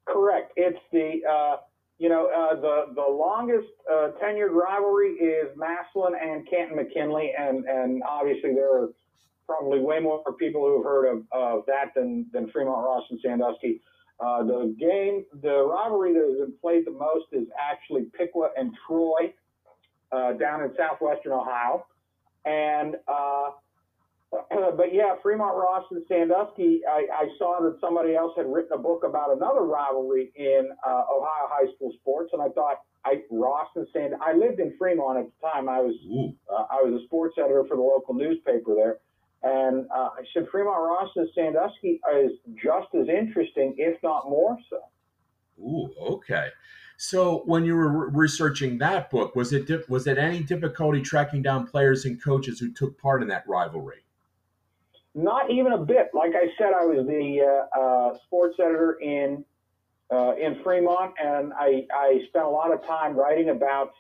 Correct. 0.06 0.53
It's 0.56 0.79
the 0.94 1.19
uh, 1.29 1.57
you 1.97 2.09
know 2.09 2.27
uh, 2.27 2.59
the 2.59 2.94
the 2.94 3.01
longest 3.01 3.68
uh, 3.92 4.09
tenured 4.21 4.51
rivalry 4.51 5.12
is 5.13 5.47
Massillon 5.56 6.13
and 6.21 6.47
Canton 6.50 6.75
McKinley, 6.75 7.31
and 7.38 7.65
and 7.65 8.03
obviously 8.03 8.53
there 8.53 8.74
are 8.75 8.89
probably 9.45 9.80
way 9.80 10.00
more 10.00 10.21
people 10.39 10.62
who 10.62 10.77
have 10.77 10.83
heard 10.83 11.06
of, 11.06 11.24
of 11.31 11.65
that 11.68 11.94
than 11.95 12.25
than 12.33 12.50
Fremont 12.51 12.83
Ross 12.83 13.03
and 13.09 13.19
Sandusky. 13.24 13.81
Uh, 14.19 14.44
the 14.44 14.75
game, 14.80 15.25
the 15.42 15.65
rivalry 15.65 16.13
that 16.13 16.24
has 16.24 16.39
been 16.39 16.57
played 16.62 16.86
the 16.86 16.92
most 16.92 17.25
is 17.33 17.47
actually 17.59 18.06
Piqua 18.18 18.50
and 18.57 18.71
Troy 18.88 19.33
uh, 20.12 20.33
down 20.33 20.63
in 20.63 20.74
southwestern 20.77 21.33
Ohio, 21.33 21.86
and 22.45 22.95
uh, 23.07 23.51
but 24.77 24.93
yeah, 24.93 25.15
Fremont 25.21 25.55
Ross 25.55 25.85
and 25.91 26.03
Sandusky, 26.07 26.81
I, 26.89 27.05
I, 27.13 27.27
saw 27.37 27.59
that 27.61 27.77
somebody 27.81 28.15
else 28.15 28.33
had 28.37 28.45
written 28.47 28.73
a 28.73 28.77
book 28.77 29.03
about 29.03 29.35
another 29.35 29.61
rivalry 29.61 30.31
in 30.35 30.69
uh, 30.85 31.03
Ohio 31.11 31.47
high 31.49 31.71
school 31.75 31.91
sports, 32.01 32.31
and 32.33 32.41
I 32.41 32.49
thought, 32.49 32.79
I 33.05 33.21
Ross 33.29 33.67
and 33.75 33.87
Sand. 33.93 34.15
I 34.21 34.33
lived 34.33 34.59
in 34.59 34.75
Fremont 34.77 35.19
at 35.19 35.25
the 35.25 35.47
time. 35.47 35.69
I 35.69 35.79
was 35.79 35.95
uh, 36.49 36.65
I 36.71 36.81
was 36.81 37.01
a 37.01 37.05
sports 37.05 37.35
editor 37.37 37.63
for 37.67 37.77
the 37.77 37.83
local 37.83 38.13
newspaper 38.13 38.73
there, 38.75 38.97
and 39.43 39.85
uh, 39.91 40.09
I 40.17 40.23
said 40.33 40.47
Fremont 40.51 40.77
Ross 40.77 41.11
and 41.15 41.29
Sandusky 41.35 42.01
is 42.15 42.31
just 42.55 42.93
as 42.95 43.07
interesting, 43.07 43.75
if 43.77 44.01
not 44.01 44.29
more 44.29 44.57
so. 44.69 44.79
Ooh, 45.61 45.93
okay. 46.13 46.49
So 46.97 47.43
when 47.45 47.65
you 47.65 47.75
were 47.75 48.09
researching 48.09 48.77
that 48.79 49.11
book, 49.11 49.35
was 49.35 49.53
it 49.53 49.69
was 49.89 50.07
it 50.07 50.17
any 50.17 50.41
difficulty 50.41 51.01
tracking 51.01 51.41
down 51.41 51.67
players 51.67 52.05
and 52.05 52.21
coaches 52.21 52.59
who 52.59 52.71
took 52.71 52.97
part 52.97 53.21
in 53.21 53.27
that 53.27 53.43
rivalry? 53.47 54.04
Not 55.15 55.50
even 55.50 55.71
a 55.71 55.77
bit. 55.77 56.09
Like 56.13 56.31
I 56.35 56.47
said, 56.57 56.73
I 56.75 56.83
was 56.85 57.07
the 57.07 57.39
uh, 57.41 57.79
uh, 57.79 58.17
sports 58.25 58.57
editor 58.59 58.97
in 59.01 59.45
uh, 60.12 60.35
in 60.35 60.62
Fremont, 60.62 61.13
and 61.17 61.53
I, 61.53 61.88
I 61.91 62.19
spent 62.27 62.45
a 62.45 62.50
lot 62.50 62.71
of 62.71 62.85
time 62.85 63.15
writing 63.15 63.50
about 63.50 63.94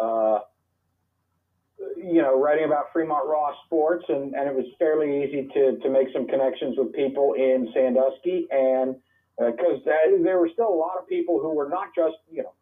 uh, 0.00 0.40
you 1.96 2.20
know 2.20 2.38
writing 2.38 2.64
about 2.64 2.86
Fremont 2.92 3.28
Ross 3.28 3.54
sports, 3.66 4.04
and, 4.08 4.34
and 4.34 4.48
it 4.48 4.54
was 4.54 4.66
fairly 4.80 5.22
easy 5.22 5.48
to 5.54 5.78
to 5.78 5.88
make 5.88 6.08
some 6.12 6.26
connections 6.26 6.74
with 6.76 6.92
people 6.92 7.34
in 7.34 7.68
Sandusky, 7.72 8.48
and 8.50 8.96
because 9.38 9.80
uh, 9.86 10.22
there 10.24 10.40
were 10.40 10.50
still 10.52 10.68
a 10.68 10.74
lot 10.74 10.98
of 10.98 11.08
people 11.08 11.38
who 11.38 11.54
were 11.54 11.68
not 11.68 11.94
just 11.94 12.16
you 12.32 12.42
know 12.42 12.52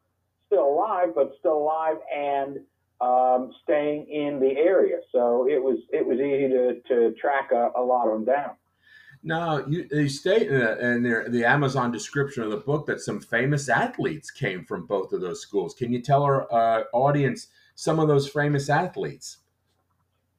still 0.49 0.69
alive, 0.69 1.09
but 1.15 1.33
still 1.41 1.57
alive 1.57 1.97
and 2.15 2.59
um, 3.01 3.53
staying 3.63 4.07
in 4.11 4.41
the 4.41 4.57
area. 4.57 4.99
So 5.13 5.47
it 5.49 5.63
was 5.63 5.79
it 5.93 6.07
was 6.07 6.19
easy 6.19 6.49
to, 6.49 6.81
to 6.89 7.15
track 7.21 7.51
a, 7.53 7.71
a 7.77 7.83
lot 7.83 8.07
of 8.07 8.15
them 8.15 8.25
down. 8.25 8.51
Now, 9.23 9.67
you, 9.67 9.89
you 9.91 10.09
state 10.09 10.49
in, 10.49 10.63
in 10.79 11.03
their, 11.03 11.29
the 11.29 11.45
Amazon 11.45 11.91
description 11.91 12.45
of 12.45 12.51
the 12.51 12.59
book 12.59 12.87
that 12.87 13.01
some 13.01 13.21
famous 13.21 13.69
athletes 13.69 14.31
came 14.31 14.65
from 14.65 14.87
both 14.87 15.13
of 15.13 15.21
those 15.21 15.41
schools. 15.41 15.75
Can 15.75 15.93
you 15.93 16.01
tell 16.01 16.23
our 16.23 16.53
uh, 16.53 16.85
audience 16.93 17.49
some 17.75 17.99
of 17.99 18.07
those 18.07 18.29
famous 18.29 18.71
athletes? 18.71 19.39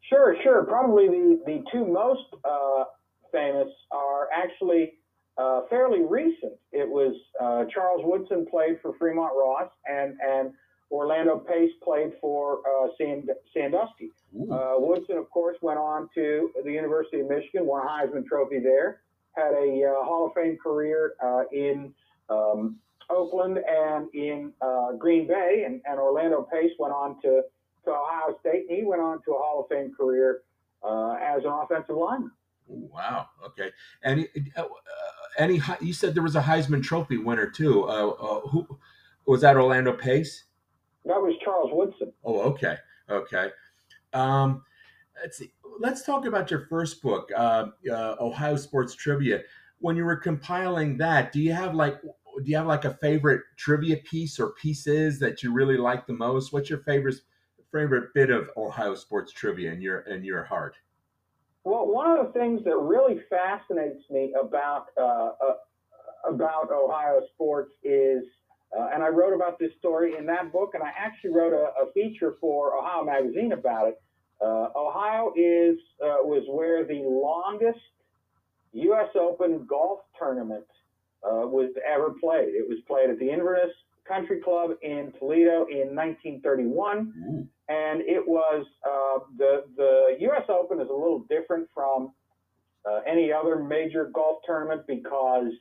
Sure, 0.09 0.37
sure. 0.41 0.63
Probably 0.63 1.07
the, 1.07 1.41
the 1.45 1.63
two 1.71 1.85
most 1.85 2.23
uh, 2.45 2.85
famous 3.31 3.67
are 3.91 4.29
actually 4.33 4.93
uh, 5.37 5.61
fairly 5.69 6.03
recent. 6.03 6.53
It 6.71 6.87
was 6.87 7.13
uh, 7.41 7.65
Charles 7.73 8.01
Woodson 8.05 8.45
played 8.49 8.79
for 8.81 8.93
Fremont 8.97 9.33
Ross, 9.35 9.69
and 9.85 10.17
and 10.21 10.53
Orlando 10.89 11.37
Pace 11.37 11.71
played 11.83 12.13
for 12.21 12.59
uh, 12.59 12.87
Sand, 12.97 13.29
Sandusky. 13.53 14.11
Uh, 14.51 14.75
Woodson, 14.77 15.17
of 15.17 15.29
course, 15.29 15.57
went 15.61 15.79
on 15.79 16.09
to 16.15 16.51
the 16.63 16.71
University 16.71 17.21
of 17.21 17.29
Michigan, 17.29 17.65
won 17.65 17.85
a 17.85 17.89
Heisman 17.89 18.25
Trophy 18.25 18.59
there, 18.59 19.01
had 19.35 19.53
a 19.53 19.83
uh, 19.83 20.03
Hall 20.05 20.27
of 20.27 20.33
Fame 20.33 20.57
career 20.61 21.13
uh, 21.23 21.43
in 21.51 21.93
um, 22.29 22.77
Oakland 23.09 23.57
and 23.57 24.07
in 24.13 24.53
uh, 24.61 24.93
Green 24.93 25.27
Bay, 25.27 25.63
and, 25.65 25.81
and, 25.85 25.99
Orlando 25.99 26.47
Pace 26.51 26.71
went 26.77 26.93
on 26.93 27.21
to, 27.21 27.41
to 27.85 27.91
Ohio 27.91 28.37
State, 28.41 28.65
and 28.69 28.77
he 28.77 28.83
went 28.83 29.01
on 29.01 29.21
to 29.23 29.31
a 29.31 29.37
Hall 29.37 29.61
of 29.61 29.75
Fame 29.75 29.93
career 29.95 30.41
uh, 30.83 31.13
as 31.21 31.43
an 31.43 31.51
offensive 31.51 31.95
lineman. 31.95 32.31
Wow. 32.67 33.27
Okay. 33.45 33.71
And 34.03 34.27
any 35.37 35.61
you 35.79 35.93
said 35.93 36.13
there 36.13 36.23
was 36.23 36.35
a 36.35 36.41
Heisman 36.41 36.83
Trophy 36.83 37.17
winner 37.17 37.49
too. 37.49 37.83
who 37.83 38.67
was 39.25 39.39
that? 39.39 39.55
Orlando 39.55 39.93
Pace. 39.93 40.43
That 41.07 41.21
was 41.21 41.35
Charles 41.43 41.71
Woodson. 41.73 42.11
Oh, 42.23 42.41
okay, 42.41 42.77
okay. 43.09 43.49
Um, 44.13 44.63
let's 45.21 45.37
see. 45.37 45.51
Let's 45.79 46.03
talk 46.03 46.25
about 46.25 46.51
your 46.51 46.67
first 46.67 47.01
book, 47.01 47.29
uh, 47.35 47.67
uh, 47.91 48.15
Ohio 48.19 48.55
Sports 48.55 48.95
Trivia. 48.95 49.41
When 49.79 49.95
you 49.95 50.05
were 50.05 50.15
compiling 50.15 50.97
that, 50.97 51.31
do 51.31 51.39
you 51.39 51.53
have 51.53 51.75
like 51.75 52.01
do 52.01 52.51
you 52.51 52.57
have 52.57 52.67
like 52.67 52.85
a 52.85 52.93
favorite 52.95 53.41
trivia 53.55 53.97
piece 53.97 54.39
or 54.39 54.51
pieces 54.51 55.19
that 55.19 55.43
you 55.43 55.53
really 55.53 55.77
like 55.77 56.07
the 56.07 56.13
most? 56.13 56.53
What's 56.53 56.69
your 56.69 56.79
favorite 56.79 57.15
favorite 57.71 58.13
bit 58.13 58.29
of 58.29 58.49
Ohio 58.57 58.95
sports 58.95 59.31
trivia 59.31 59.71
in 59.71 59.81
your 59.81 59.99
in 60.01 60.23
your 60.23 60.43
heart? 60.43 60.75
Well, 61.63 61.87
one 61.87 62.17
of 62.17 62.25
the 62.25 62.31
things 62.31 62.63
that 62.63 62.77
really 62.77 63.21
fascinates 63.29 64.03
me 64.09 64.33
about 64.39 64.87
uh, 64.97 65.31
uh, 65.41 65.53
about 66.27 66.71
Ohio 66.71 67.21
sports 67.33 67.71
is, 67.83 68.23
uh, 68.75 68.89
and 68.93 69.03
I 69.03 69.07
wrote 69.07 69.33
about 69.33 69.59
this 69.59 69.71
story 69.79 70.15
in 70.17 70.25
that 70.25 70.51
book, 70.51 70.71
and 70.73 70.83
I 70.83 70.91
actually 70.97 71.31
wrote 71.31 71.53
a, 71.53 71.71
a 71.81 71.91
feature 71.93 72.35
for 72.41 72.77
Ohio 72.77 73.03
Magazine 73.03 73.51
about 73.53 73.87
it. 73.87 74.01
Uh, 74.41 74.67
Ohio 74.75 75.33
is 75.35 75.77
uh, 76.03 76.21
was 76.21 76.43
where 76.49 76.85
the 76.85 77.01
longest 77.03 77.79
U.S. 78.73 79.09
Open 79.15 79.65
golf 79.65 79.99
tournament 80.19 80.65
uh, 81.23 81.47
was 81.47 81.71
ever 81.87 82.13
played. 82.21 82.49
It 82.49 82.67
was 82.67 82.77
played 82.87 83.09
at 83.09 83.17
the 83.19 83.29
Inverness 83.29 83.71
Country 84.07 84.39
Club 84.41 84.71
in 84.81 85.13
Toledo 85.17 85.65
in 85.71 85.95
1931, 85.95 87.13
Ooh. 87.29 87.47
and 87.69 88.01
it 88.01 88.25
was 88.27 88.65
uh, 88.85 89.25
the 89.37 89.63
the 89.75 90.17
U.S. 90.19 90.43
Open 90.49 90.79
is 90.79 90.89
a 90.89 90.93
little 90.93 91.25
different 91.29 91.67
from 91.73 92.11
uh, 92.87 92.99
any 93.07 93.31
other 93.31 93.63
major 93.63 94.09
golf 94.13 94.39
tournament 94.45 94.81
because 94.87 95.51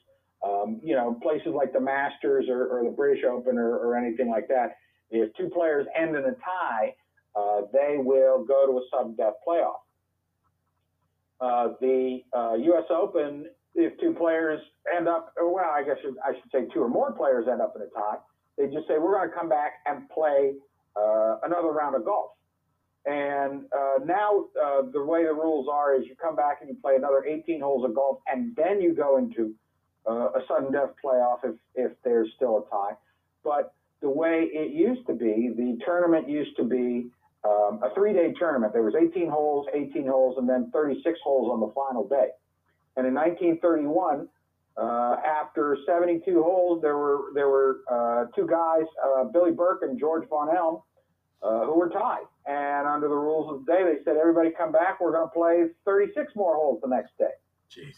um, 0.45 0.81
you 0.83 0.95
know 0.95 1.19
places 1.23 1.53
like 1.55 1.73
the 1.73 1.81
Masters 1.81 2.47
or, 2.49 2.67
or 2.67 2.85
the 2.85 2.91
British 2.91 3.25
Open 3.25 3.59
or, 3.59 3.77
or, 3.77 3.97
anything 3.97 4.29
like 4.31 4.49
that. 4.49 4.77
If 5.11 5.35
two 5.37 5.49
players 5.49 5.87
end 5.97 6.17
in 6.17 6.25
a 6.25 6.33
tie, 6.33 6.95
uh, 7.35 7.63
they 7.73 7.97
will 7.99 8.45
go 8.45 8.67
to 8.67 8.79
a 8.79 8.83
sudden 8.91 9.15
death 9.15 9.35
playoff. 9.47 9.81
Uh, 11.41 11.75
the 11.81 12.23
U.S. 12.35 12.85
Uh, 12.91 12.95
Open 12.95 13.47
if 13.77 13.99
two 14.01 14.15
players 14.15 14.61
end 14.97 15.07
up, 15.07 15.33
well, 15.41 15.65
I 15.65 15.83
guess 15.85 15.99
I 16.25 16.33
should 16.33 16.51
say 16.51 16.67
two 16.73 16.83
or 16.83 16.89
more 16.89 17.13
players 17.13 17.47
end 17.51 17.61
up 17.61 17.75
in 17.77 17.83
a 17.83 17.87
tie, 17.87 18.17
they 18.57 18.67
just 18.67 18.89
say, 18.89 18.99
we're 18.99 19.13
going 19.13 19.29
to 19.29 19.37
come 19.37 19.51
back 19.51 19.75
and 19.85 20.09
play 20.09 20.55
uh, 20.97 21.37
another 21.45 21.69
round 21.69 21.95
of 21.95 22.05
golf. 22.05 22.31
And 23.05 23.67
uh, 23.73 24.05
now 24.05 24.47
uh, 24.61 24.83
the 24.93 25.05
way 25.05 25.25
the 25.25 25.33
rules 25.33 25.69
are 25.71 25.95
is 25.95 26.07
you 26.07 26.17
come 26.17 26.35
back 26.35 26.59
and 26.63 26.71
you 26.71 26.77
play 26.83 26.97
another 26.97 27.25
18 27.25 27.61
holes 27.61 27.85
of 27.85 27.95
golf, 27.95 28.19
and 28.27 28.57
then 28.57 28.81
you 28.81 28.95
go 28.95 29.19
into 29.19 29.55
uh, 30.09 30.31
a 30.35 30.41
sudden 30.49 30.73
death 30.73 30.91
playoff 31.05 31.39
if, 31.45 31.55
if 31.75 31.93
there's 32.05 32.29
still 32.37 32.67
a 32.67 32.71
tie. 32.71 32.97
But 33.45 33.75
the 34.01 34.11
way 34.11 34.49
it 34.53 34.73
used 34.73 35.07
to 35.07 35.15
be, 35.15 35.53
the 35.57 35.79
tournament 35.85 36.29
used 36.29 36.57
to 36.57 36.65
be 36.65 37.09
um, 37.45 37.81
a 37.83 37.93
three-day 37.95 38.35
tournament. 38.39 38.73
There 38.73 38.83
was 38.83 38.95
18 38.95 39.29
holes, 39.29 39.67
18 39.73 40.07
holes, 40.07 40.37
and 40.39 40.49
then 40.49 40.71
36 40.73 41.19
holes 41.23 41.51
on 41.53 41.61
the 41.61 41.73
final 41.75 42.07
day. 42.07 42.29
And 42.97 43.07
in 43.07 43.15
1931, 43.15 44.29
uh, 44.77 45.17
after 45.25 45.79
72 45.87 46.43
holes, 46.43 46.83
there 46.83 46.97
were 46.97 47.33
there 47.35 47.49
were 47.49 47.81
uh, 47.91 48.27
two 48.35 48.47
guys, 48.47 48.85
uh, 49.05 49.25
Billy 49.25 49.53
Burke 49.53 49.83
and 49.83 49.99
George 49.99 50.29
Von 50.29 50.55
Elm, 50.55 50.83
uh, 51.43 51.65
who 51.65 51.79
were 51.79 51.89
tied. 51.89 52.25
And 52.47 52.87
under 52.87 53.09
the 53.09 53.17
rules 53.17 53.53
of 53.53 53.65
the 53.65 53.73
day, 53.73 53.83
they 53.85 54.05
said, 54.05 54.17
"Everybody 54.17 54.51
come 54.51 54.73
back. 54.73 55.01
We're 55.01 55.13
going 55.13 55.29
to 55.29 55.33
play 55.33 55.69
36 55.85 56.35
more 56.37 56.55
holes 56.55 56.81
the 56.83 56.89
next 56.89 57.17
day." 57.19 57.33
Jeez. 57.71 57.95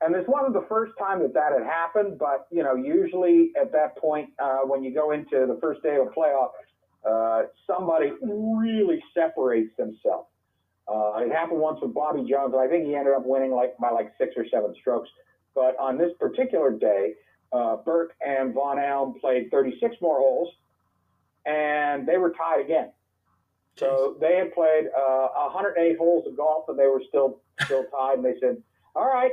And 0.00 0.14
this 0.14 0.24
wasn't 0.28 0.52
the 0.52 0.66
first 0.68 0.92
time 0.98 1.22
that 1.22 1.32
that 1.34 1.52
had 1.52 1.62
happened, 1.62 2.18
but 2.18 2.46
you 2.50 2.62
know, 2.62 2.74
usually 2.74 3.52
at 3.60 3.72
that 3.72 3.96
point, 3.96 4.30
uh, 4.38 4.58
when 4.64 4.84
you 4.84 4.92
go 4.92 5.12
into 5.12 5.46
the 5.46 5.58
first 5.60 5.82
day 5.82 5.96
of 5.96 6.08
a 6.08 6.10
playoff, 6.10 6.50
uh, 7.08 7.46
somebody 7.66 8.12
really 8.22 9.02
separates 9.14 9.74
themselves. 9.76 10.28
Uh, 10.86 11.18
it 11.18 11.32
happened 11.32 11.60
once 11.60 11.78
with 11.80 11.94
Bobby 11.94 12.28
Jones, 12.28 12.52
and 12.52 12.60
I 12.60 12.68
think 12.68 12.86
he 12.86 12.94
ended 12.94 13.14
up 13.14 13.22
winning 13.24 13.52
like 13.52 13.76
by 13.78 13.90
like 13.90 14.12
six 14.18 14.34
or 14.36 14.44
seven 14.52 14.74
strokes. 14.80 15.08
But 15.54 15.76
on 15.78 15.96
this 15.96 16.12
particular 16.20 16.70
day, 16.70 17.14
uh, 17.52 17.76
Burke 17.76 18.12
and 18.24 18.52
Von 18.52 18.78
Elm 18.78 19.18
played 19.20 19.50
36 19.50 19.96
more 20.02 20.18
holes, 20.18 20.50
and 21.46 22.06
they 22.06 22.18
were 22.18 22.30
tied 22.30 22.60
again. 22.60 22.90
So 23.76 24.16
they 24.20 24.36
had 24.36 24.52
played 24.54 24.86
uh, 24.96 25.28
108 25.54 25.96
holes 25.98 26.26
of 26.26 26.36
golf, 26.36 26.68
and 26.68 26.78
they 26.78 26.86
were 26.86 27.02
still 27.08 27.40
still 27.62 27.84
tied. 27.84 28.18
And 28.18 28.24
they 28.24 28.38
said, 28.40 28.62
"All 28.94 29.06
right, 29.06 29.32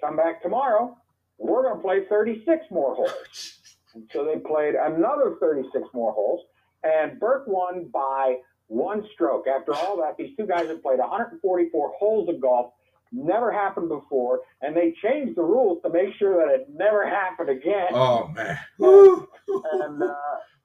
come 0.00 0.16
back 0.16 0.42
tomorrow. 0.42 0.96
We're 1.38 1.62
going 1.62 1.76
to 1.76 1.82
play 1.82 2.04
36 2.08 2.66
more 2.70 2.94
holes." 2.94 3.60
And 3.94 4.08
so 4.12 4.24
they 4.24 4.38
played 4.38 4.74
another 4.74 5.36
36 5.40 5.88
more 5.92 6.12
holes, 6.12 6.42
and 6.82 7.18
Burke 7.20 7.46
won 7.46 7.88
by 7.92 8.36
one 8.68 9.06
stroke. 9.14 9.46
After 9.46 9.74
all 9.74 9.96
that, 9.98 10.16
these 10.16 10.36
two 10.36 10.46
guys 10.46 10.68
had 10.68 10.82
played 10.82 10.98
144 10.98 11.92
holes 11.98 12.28
of 12.28 12.40
golf, 12.40 12.72
never 13.12 13.52
happened 13.52 13.88
before, 13.88 14.40
and 14.62 14.76
they 14.76 14.94
changed 15.02 15.36
the 15.36 15.42
rules 15.42 15.80
to 15.82 15.90
make 15.90 16.14
sure 16.18 16.44
that 16.44 16.54
it 16.54 16.66
never 16.72 17.08
happened 17.08 17.50
again. 17.50 17.88
Oh 17.92 18.28
man! 18.28 18.58
And, 18.78 19.26
and 19.82 20.02
uh, 20.02 20.14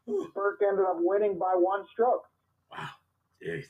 Burke 0.33 0.61
ended 0.67 0.85
up 0.85 0.97
winning 0.99 1.37
by 1.37 1.53
one 1.55 1.85
stroke. 1.91 2.23
Wow, 2.71 2.89
jeez. 3.45 3.65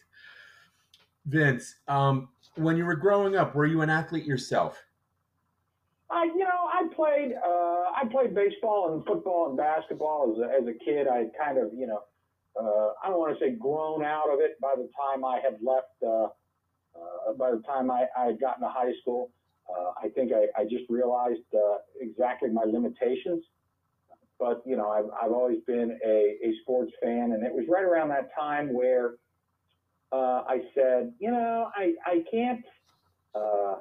Vince, 1.25 1.75
um, 1.87 2.29
when 2.55 2.77
you 2.77 2.85
were 2.85 2.95
growing 2.95 3.35
up, 3.35 3.53
were 3.53 3.65
you 3.65 3.81
an 3.81 3.89
athlete 3.89 4.25
yourself? 4.25 4.81
I, 6.11 6.25
you 6.25 6.39
know, 6.39 6.67
I 6.71 6.87
played, 6.93 7.33
uh, 7.33 7.91
I 7.95 8.03
played 8.11 8.35
baseball 8.35 8.93
and 8.93 9.05
football 9.05 9.47
and 9.49 9.57
basketball 9.57 10.33
as 10.33 10.39
a, 10.41 10.61
as 10.61 10.67
a 10.67 10.77
kid. 10.83 11.07
I 11.07 11.25
kind 11.41 11.57
of, 11.57 11.71
you 11.73 11.87
know, 11.87 12.01
uh, 12.59 12.93
I 13.01 13.09
don't 13.09 13.19
want 13.19 13.37
to 13.37 13.43
say 13.43 13.51
grown 13.51 14.03
out 14.03 14.29
of 14.31 14.39
it 14.41 14.59
by 14.61 14.73
the 14.75 14.89
time 14.99 15.23
I 15.23 15.39
had 15.39 15.57
left, 15.63 15.95
uh, 16.05 16.25
uh, 16.95 17.33
by 17.39 17.51
the 17.51 17.61
time 17.65 17.89
I, 17.89 18.05
I 18.17 18.25
had 18.25 18.41
gotten 18.41 18.61
to 18.63 18.69
high 18.69 18.91
school. 19.01 19.31
Uh, 19.69 19.91
I 20.03 20.09
think 20.09 20.33
I, 20.33 20.47
I 20.59 20.65
just 20.65 20.83
realized 20.89 21.47
uh, 21.55 21.77
exactly 22.01 22.49
my 22.49 22.63
limitations. 22.65 23.45
But, 24.37 24.63
you 24.65 24.75
know, 24.75 24.89
I've, 24.89 25.05
I've 25.21 25.31
always 25.31 25.59
been 25.67 25.97
a, 26.05 26.35
a 26.43 26.53
sports 26.63 26.91
fan, 27.01 27.31
and 27.31 27.45
it 27.45 27.53
was 27.53 27.65
right 27.69 27.83
around 27.85 28.09
that 28.09 28.29
time 28.37 28.73
where 28.73 29.13
uh, 30.11 30.41
I 30.47 30.61
said, 30.75 31.13
you 31.19 31.31
know, 31.31 31.69
I, 31.75 31.93
I 32.05 32.23
can't, 32.29 32.65
uh, 33.35 33.75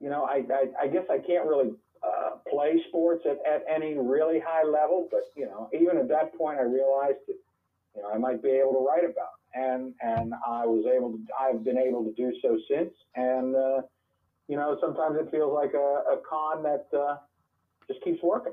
you 0.00 0.10
know, 0.10 0.24
I, 0.24 0.44
I, 0.52 0.84
I 0.84 0.86
guess 0.88 1.04
I 1.10 1.18
can't 1.18 1.46
really 1.46 1.70
uh, 2.02 2.36
play 2.50 2.80
sports 2.88 3.24
at, 3.24 3.38
at 3.50 3.64
any 3.72 3.96
really 3.98 4.40
high 4.40 4.64
level. 4.64 5.08
But, 5.10 5.22
you 5.34 5.46
know, 5.46 5.68
even 5.72 5.96
at 5.98 6.08
that 6.08 6.36
point, 6.36 6.58
I 6.58 6.62
realized 6.62 7.18
that 7.26 7.36
you 7.94 8.02
know, 8.02 8.10
I 8.12 8.18
might 8.18 8.42
be 8.42 8.50
able 8.50 8.72
to 8.72 8.86
write 8.86 9.04
about. 9.04 9.36
And 9.54 9.94
and 10.02 10.34
I 10.46 10.66
was 10.66 10.84
able 10.94 11.12
to. 11.12 11.18
I've 11.40 11.64
been 11.64 11.78
able 11.78 12.04
to 12.04 12.12
do 12.12 12.30
so 12.42 12.58
since. 12.68 12.92
And 13.14 13.56
uh, 13.56 13.80
you 14.48 14.56
know, 14.56 14.76
sometimes 14.82 15.16
it 15.18 15.30
feels 15.30 15.52
like 15.54 15.72
a, 15.72 15.78
a 16.12 16.18
con 16.28 16.62
that 16.62 16.86
uh, 16.94 17.16
just 17.88 18.02
keeps 18.04 18.22
working. 18.22 18.52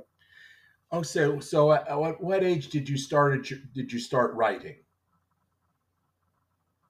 Oh, 0.94 1.02
so 1.02 1.42
so 1.42 1.74
at 1.74 2.00
what, 2.00 2.24
what 2.24 2.42
age 2.42 2.70
did 2.70 2.88
you 2.88 2.98
start? 2.98 3.52
Did 3.74 3.92
you 3.92 4.00
start 4.00 4.34
writing? 4.36 4.76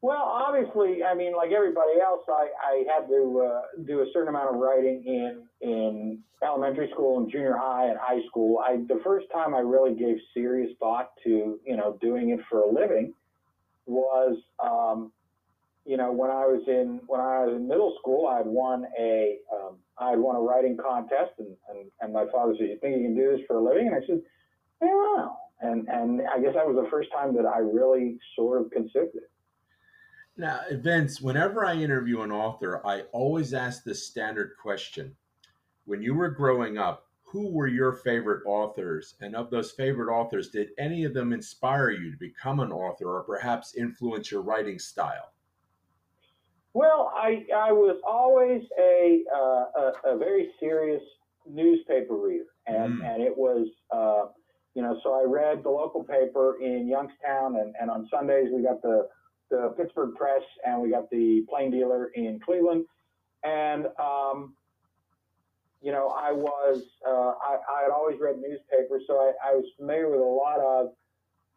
Well, 0.04 0.22
obviously, 0.22 1.02
I 1.02 1.16
mean, 1.16 1.34
like 1.34 1.52
everybody 1.52 2.02
else, 2.04 2.26
I, 2.28 2.50
I 2.62 2.84
had 2.94 3.08
to 3.08 3.50
uh, 3.50 3.62
do 3.88 4.02
a 4.02 4.06
certain 4.12 4.28
amount 4.28 4.54
of 4.54 4.60
writing 4.60 5.02
in 5.06 5.44
in 5.62 6.20
elementary 6.44 6.90
school 6.92 7.20
and 7.20 7.32
junior 7.32 7.56
high 7.58 7.88
and 7.88 7.98
high 7.98 8.20
school. 8.28 8.60
I 8.60 8.84
the 8.86 9.00
first 9.02 9.28
time 9.32 9.56
I 9.56 9.60
really 9.60 9.96
gave 9.96 10.18
serious 10.34 10.72
thought 10.78 11.12
to 11.24 11.58
you 11.66 11.78
know 11.78 11.98
doing 12.02 12.32
it 12.32 12.42
for 12.50 12.64
a 12.64 12.70
living 12.70 13.14
was 13.86 14.36
um, 14.62 15.14
you 15.86 15.96
know 15.96 16.12
when 16.12 16.32
I 16.32 16.48
was 16.48 16.64
in 16.68 17.00
when 17.08 17.22
I 17.22 17.46
was 17.46 17.56
in 17.56 17.70
middle 17.70 17.96
school. 18.02 18.28
I 18.28 18.40
had 18.40 18.46
won 18.46 18.84
a 19.00 19.38
um, 19.56 19.78
I 19.98 20.10
had 20.10 20.20
won 20.20 20.36
a 20.36 20.42
writing 20.42 20.76
contest, 20.76 21.32
and, 21.40 21.56
and 21.70 21.90
and 22.02 22.12
my 22.12 22.26
father 22.30 22.56
said, 22.60 22.68
"You 22.68 22.78
think 22.82 22.98
you 22.98 23.04
can 23.04 23.16
do 23.16 23.38
this 23.38 23.48
for 23.48 23.56
a 23.56 23.64
living?" 23.64 23.88
And 23.88 23.96
I 23.96 24.06
said, 24.06 24.22
"I 24.82 24.86
don't 24.86 25.18
know." 25.18 25.38
And 25.62 25.88
and 25.88 26.22
I 26.28 26.42
guess 26.42 26.56
that 26.56 26.68
was 26.68 26.76
the 26.76 26.90
first 26.92 27.10
time 27.14 27.34
that 27.38 27.46
I 27.46 27.60
really 27.60 28.18
sort 28.36 28.60
of 28.60 28.70
considered 28.70 29.12
it. 29.16 29.30
Now, 30.36 30.62
Vince, 30.72 31.22
whenever 31.22 31.63
I 31.63 31.75
interview 31.75 32.22
an 32.22 32.32
author, 32.32 32.86
I 32.86 33.02
always 33.12 33.54
ask 33.54 33.84
this 33.84 34.08
standard 34.08 34.54
question. 34.60 35.16
When 35.86 36.02
you 36.02 36.16
were 36.16 36.30
growing 36.30 36.78
up, 36.78 37.08
who 37.24 37.52
were 37.52 37.68
your 37.68 37.94
favorite 37.94 38.44
authors? 38.46 39.16
And 39.22 39.36
of 39.36 39.50
those 39.50 39.72
favorite 39.72 40.12
authors, 40.12 40.50
did 40.50 40.70
any 40.78 41.04
of 41.04 41.13
them 41.13 41.34
inspire 41.34 41.92
you 41.92 42.12
to 42.12 42.18
become 42.18 42.60
an 42.60 42.72
author 42.72 43.18
or 43.18 43.24
perhaps 43.24 43.75
influence 43.75 44.32
your 44.32 44.42
writing 44.42 44.80
style? 44.80 45.34
Well, 46.74 47.12
I, 47.16 47.46
I 47.56 47.72
was 47.72 48.00
always 48.08 48.63
a, 48.80 49.24
uh, 49.36 49.82
a, 50.10 50.16
a, 50.16 50.18
very 50.18 50.50
serious 50.60 51.04
newspaper 51.48 52.16
reader. 52.16 52.46
And, 52.66 53.02
mm. 53.02 53.06
and 53.06 53.22
it 53.22 53.36
was, 53.36 53.68
uh, 53.92 54.32
you 54.74 54.82
know, 54.82 55.00
so 55.04 55.13
I 55.13 55.24
read 55.28 55.63
the 55.63 55.70
local 55.70 56.04
paper 56.04 56.58
in 56.60 56.88
Youngstown, 56.88 57.58
and, 57.58 57.75
and 57.80 57.92
on 57.92 58.08
Sundays 58.12 58.48
we 58.52 58.63
got 58.63 58.82
the 58.82 59.08
the 59.50 59.74
Pittsburgh 59.78 60.16
Press, 60.16 60.42
and 60.66 60.82
we 60.82 60.90
got 60.90 61.10
the 61.10 61.46
Plain 61.50 61.72
Dealer 61.72 62.12
in 62.16 62.40
Cleveland. 62.44 62.86
And, 63.44 63.88
um, 64.00 64.56
you 65.82 65.92
know, 65.92 66.10
I 66.18 66.32
was, 66.32 66.82
uh, 67.06 67.12
I, 67.12 67.58
I, 67.70 67.84
had 67.84 67.92
always 67.92 68.18
read 68.20 68.38
newspapers, 68.38 69.04
so 69.06 69.16
I, 69.16 69.50
I 69.50 69.54
was 69.54 69.66
familiar 69.78 70.10
with 70.10 70.22
a 70.22 70.24
lot 70.24 70.60
of 70.60 70.94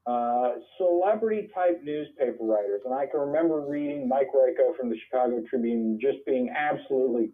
uh, 0.07 0.59
celebrity 0.79 1.49
type 1.55 1.81
newspaper 1.85 2.45
writers. 2.45 2.83
And 2.85 2.95
I 2.95 3.07
can 3.07 3.21
remember 3.21 3.61
reading 3.61 4.09
Mike 4.09 4.29
Royko 4.35 4.77
from 4.77 4.91
the 4.91 4.97
Chicago 5.07 5.43
Tribune, 5.49 5.99
just 6.01 6.19
being 6.27 6.51
absolutely 6.57 7.31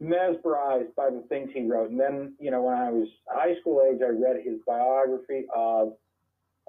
mesmerized 0.00 0.94
by 0.96 1.10
the 1.10 1.24
things 1.28 1.50
he 1.54 1.62
wrote. 1.66 1.90
And 1.90 2.00
then, 2.00 2.34
you 2.38 2.50
know, 2.50 2.62
when 2.62 2.74
I 2.74 2.90
was 2.90 3.08
high 3.28 3.54
school 3.60 3.82
age, 3.88 4.00
I 4.02 4.10
read 4.10 4.36
his 4.44 4.58
biography 4.66 5.46
of 5.54 5.94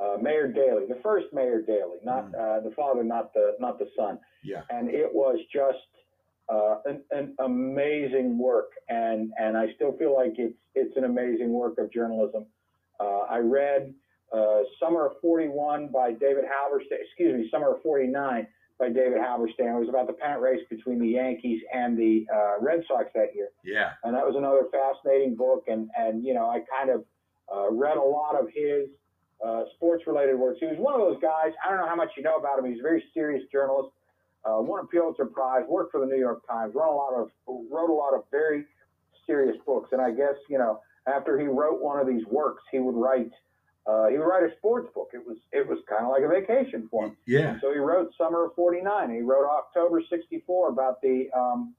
uh, 0.01 0.17
Mayor 0.21 0.47
Daley, 0.51 0.85
the 0.87 0.99
first 1.03 1.27
Mayor 1.33 1.61
Daley, 1.61 1.97
not 2.03 2.31
Mm. 2.31 2.35
uh, 2.57 2.59
the 2.67 2.71
father, 2.75 3.03
not 3.03 3.33
the 3.33 3.55
not 3.59 3.77
the 3.79 3.87
son. 3.97 4.19
Yeah. 4.43 4.61
And 4.69 4.89
it 4.89 5.13
was 5.13 5.37
just 5.53 5.77
uh, 6.49 6.77
an, 6.85 7.01
an 7.11 7.35
amazing 7.39 8.37
work, 8.37 8.71
and 8.89 9.31
and 9.39 9.57
I 9.57 9.73
still 9.75 9.93
feel 9.97 10.13
like 10.15 10.33
it's 10.37 10.57
it's 10.75 10.95
an 10.97 11.03
amazing 11.05 11.51
work 11.53 11.77
of 11.77 11.91
journalism. 11.91 12.45
Uh, 12.99 13.19
I 13.29 13.37
read 13.39 13.93
uh, 14.33 14.61
Summer 14.79 15.05
of 15.07 15.13
'41 15.21 15.89
by 15.89 16.11
David 16.13 16.43
Halberstam. 16.45 16.97
Excuse 17.01 17.33
me, 17.35 17.49
Summer 17.51 17.75
of 17.75 17.81
'49 17.83 18.47
by 18.79 18.89
David 18.89 19.19
Halberstam. 19.19 19.75
It 19.75 19.79
was 19.79 19.89
about 19.89 20.07
the 20.07 20.13
pennant 20.13 20.41
race 20.41 20.61
between 20.69 20.99
the 20.99 21.07
Yankees 21.07 21.61
and 21.73 21.95
the 21.97 22.25
uh, 22.33 22.53
Red 22.59 22.83
Sox 22.87 23.05
that 23.13 23.35
year 23.35 23.49
Yeah. 23.63 23.91
and 24.03 24.15
that 24.15 24.25
was 24.25 24.35
another 24.35 24.63
fascinating 24.71 25.35
book. 25.35 25.65
And 25.67 25.89
and 25.95 26.23
you 26.25 26.33
know, 26.33 26.49
I 26.49 26.61
kind 26.75 26.89
of 26.89 27.05
uh, 27.55 27.71
read 27.71 27.97
a 27.97 28.01
lot 28.03 28.35
of 28.35 28.47
his 28.53 28.89
uh, 29.45 29.63
sports 29.75 30.03
related 30.07 30.35
works. 30.35 30.57
He 30.59 30.65
was 30.67 30.77
one 30.77 30.93
of 30.93 31.01
those 31.01 31.19
guys. 31.21 31.51
I 31.65 31.69
don't 31.69 31.79
know 31.79 31.87
how 31.87 31.95
much 31.95 32.11
you 32.15 32.23
know 32.23 32.37
about 32.37 32.59
him. 32.59 32.65
He's 32.65 32.79
a 32.79 32.83
very 32.83 33.03
serious 33.13 33.43
journalist. 33.51 33.89
Uh, 34.45 34.57
won 34.61 34.83
a 34.83 34.87
Pulitzer 34.87 35.25
Prize. 35.25 35.63
Worked 35.69 35.91
for 35.91 35.99
the 35.99 36.05
New 36.05 36.17
York 36.19 36.45
Times. 36.47 36.73
Wrote 36.75 36.91
a 36.93 36.95
lot 36.95 37.13
of 37.13 37.29
wrote 37.47 37.89
a 37.89 37.93
lot 37.93 38.13
of 38.13 38.23
very 38.31 38.65
serious 39.25 39.55
books. 39.65 39.89
And 39.91 40.01
I 40.01 40.11
guess 40.11 40.35
you 40.49 40.57
know, 40.57 40.81
after 41.07 41.39
he 41.39 41.45
wrote 41.47 41.81
one 41.81 41.99
of 41.99 42.07
these 42.07 42.25
works, 42.25 42.63
he 42.71 42.79
would 42.79 42.95
write. 42.95 43.31
Uh, 43.85 44.07
he 44.07 44.17
would 44.17 44.23
write 44.23 44.43
a 44.43 44.55
sports 44.57 44.87
book. 44.95 45.09
It 45.13 45.25
was 45.27 45.37
it 45.51 45.67
was 45.67 45.77
kind 45.89 46.05
of 46.05 46.11
like 46.11 46.23
a 46.23 46.27
vacation 46.29 46.87
for 46.89 47.07
him. 47.07 47.17
Yeah. 47.25 47.57
So 47.61 47.73
he 47.73 47.79
wrote 47.79 48.11
Summer 48.17 48.45
of 48.45 48.55
'49. 48.55 49.13
He 49.13 49.21
wrote 49.21 49.45
October 49.45 50.01
'64 50.09 50.69
about 50.69 51.01
the 51.01 51.27
um, 51.35 51.73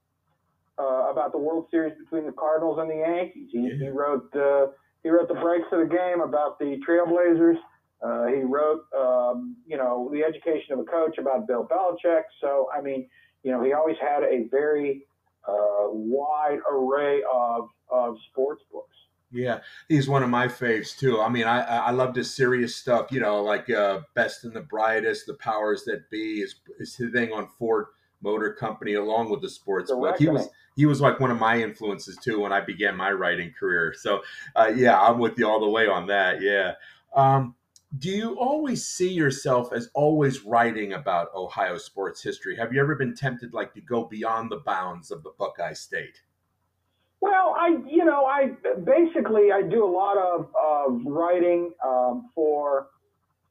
uh, 0.77 1.09
about 1.09 1.31
the 1.31 1.37
World 1.39 1.65
Series 1.71 1.93
between 1.97 2.25
the 2.27 2.31
Cardinals 2.31 2.77
and 2.79 2.89
the 2.89 2.95
Yankees. 2.97 3.49
He, 3.51 3.59
Yeah. 3.59 3.75
he 3.85 3.87
wrote 3.89 4.35
uh, 4.35 4.67
he 5.05 5.11
wrote 5.11 5.27
the 5.27 5.35
breaks 5.35 5.67
of 5.71 5.79
the 5.81 5.85
game 5.85 6.21
about 6.21 6.57
the 6.57 6.79
Trailblazers. 6.85 7.57
Uh, 8.01 8.25
he 8.25 8.41
wrote 8.41 8.81
um, 8.97 9.55
you 9.67 9.77
know 9.77 10.09
the 10.11 10.23
education 10.23 10.73
of 10.73 10.79
a 10.79 10.83
coach 10.83 11.19
about 11.19 11.47
Bill 11.47 11.65
Belichick. 11.71 12.23
So 12.41 12.67
I 12.75 12.81
mean 12.81 13.07
you 13.43 13.51
know 13.51 13.63
he 13.63 13.71
always 13.71 13.97
had 14.01 14.23
a 14.23 14.47
very 14.49 15.05
uh, 15.47 15.89
wide 15.91 16.57
array 16.69 17.21
of 17.31 17.69
of 17.89 18.15
sports 18.31 18.63
books. 18.71 18.95
Yeah, 19.31 19.59
he's 19.87 20.09
one 20.09 20.23
of 20.23 20.29
my 20.29 20.47
faves 20.47 20.97
too. 20.97 21.21
I 21.21 21.29
mean, 21.29 21.45
I 21.45 21.61
I 21.61 21.91
love 21.91 22.15
his 22.15 22.35
serious 22.35 22.75
stuff. 22.75 23.11
You 23.11 23.19
know, 23.19 23.43
like 23.43 23.69
uh, 23.69 23.99
Best 24.15 24.43
and 24.43 24.53
the 24.53 24.61
Brightest, 24.61 25.27
The 25.27 25.35
Powers 25.35 25.83
That 25.85 26.09
Be, 26.09 26.39
his 26.39 26.55
his 26.79 26.95
thing 27.13 27.31
on 27.31 27.47
Ford 27.59 27.85
Motor 28.25 28.53
Company, 28.53 28.95
along 28.95 29.29
with 29.29 29.41
the 29.41 29.49
sports 29.49 29.91
book. 29.91 30.17
He 30.17 30.27
was 30.27 30.49
he 30.75 30.85
was 30.85 30.99
like 30.99 31.19
one 31.21 31.31
of 31.31 31.39
my 31.39 31.61
influences 31.61 32.17
too 32.17 32.41
when 32.41 32.51
I 32.51 32.59
began 32.59 32.97
my 32.97 33.11
writing 33.11 33.53
career. 33.57 33.93
So, 33.97 34.23
uh, 34.55 34.73
yeah, 34.75 34.99
I'm 34.99 35.19
with 35.19 35.37
you 35.39 35.47
all 35.47 35.61
the 35.61 35.69
way 35.69 35.87
on 35.87 36.07
that. 36.07 36.41
Yeah. 36.41 36.73
Um, 37.15 37.55
do 37.97 38.09
you 38.09 38.37
always 38.37 38.85
see 38.85 39.13
yourself 39.13 39.71
as 39.71 39.89
always 39.93 40.43
writing 40.43 40.93
about 40.93 41.33
Ohio 41.33 41.77
sports 41.77 42.21
history? 42.21 42.57
Have 42.57 42.73
you 42.73 42.81
ever 42.81 42.95
been 42.95 43.15
tempted 43.15 43.53
like 43.53 43.73
to 43.75 43.81
go 43.81 44.03
beyond 44.03 44.51
the 44.51 44.57
bounds 44.57 45.11
of 45.11 45.23
the 45.23 45.31
Buckeye 45.39 45.73
State? 45.73 46.19
Well, 47.21 47.55
I, 47.57 47.77
you 47.89 48.03
know, 48.03 48.25
I 48.25 48.51
basically 48.83 49.51
I 49.53 49.61
do 49.61 49.85
a 49.85 49.91
lot 49.91 50.17
of, 50.17 50.49
of 50.61 51.01
writing 51.05 51.71
um, 51.83 52.29
for 52.35 52.87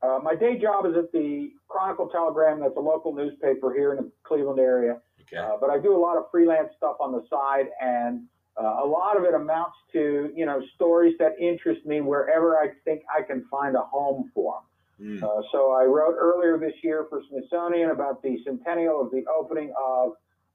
uh, 0.04 0.18
my 0.22 0.34
day 0.34 0.58
job 0.58 0.86
is 0.86 0.94
at 0.96 1.10
the 1.12 1.50
Chronicle 1.68 2.08
Telegram. 2.08 2.60
That's 2.60 2.76
a 2.76 2.80
local 2.80 3.14
newspaper 3.14 3.72
here 3.74 3.90
in 3.92 3.96
the 3.98 4.10
Cleveland 4.24 4.60
area. 4.60 4.94
Okay. 5.22 5.38
Uh, 5.38 5.56
but 5.60 5.70
I 5.70 5.78
do 5.78 5.96
a 5.96 6.02
lot 6.06 6.16
of 6.16 6.24
freelance 6.30 6.70
stuff 6.76 6.96
on 7.00 7.12
the 7.12 7.22
side, 7.30 7.66
and 7.80 8.22
uh, 8.60 8.84
a 8.84 8.86
lot 8.86 9.16
of 9.16 9.24
it 9.24 9.34
amounts 9.34 9.76
to 9.92 10.30
you 10.34 10.46
know 10.46 10.60
stories 10.74 11.14
that 11.18 11.32
interest 11.40 11.84
me 11.86 12.00
wherever 12.00 12.56
I 12.56 12.68
think 12.84 13.02
I 13.16 13.22
can 13.22 13.44
find 13.50 13.74
a 13.76 13.82
home 13.82 14.30
for 14.34 14.56
'em. 14.56 14.64
Mm, 15.00 15.22
Uh, 15.22 15.42
so 15.50 15.72
I 15.72 15.84
wrote 15.84 16.14
earlier 16.18 16.56
this 16.56 16.74
year 16.84 17.06
for 17.10 17.20
Smithsonian 17.28 17.90
about 17.90 18.22
the 18.22 18.34
centennial 18.44 19.00
of 19.00 19.10
the 19.10 19.24
opening 19.26 19.72
of 19.76 20.12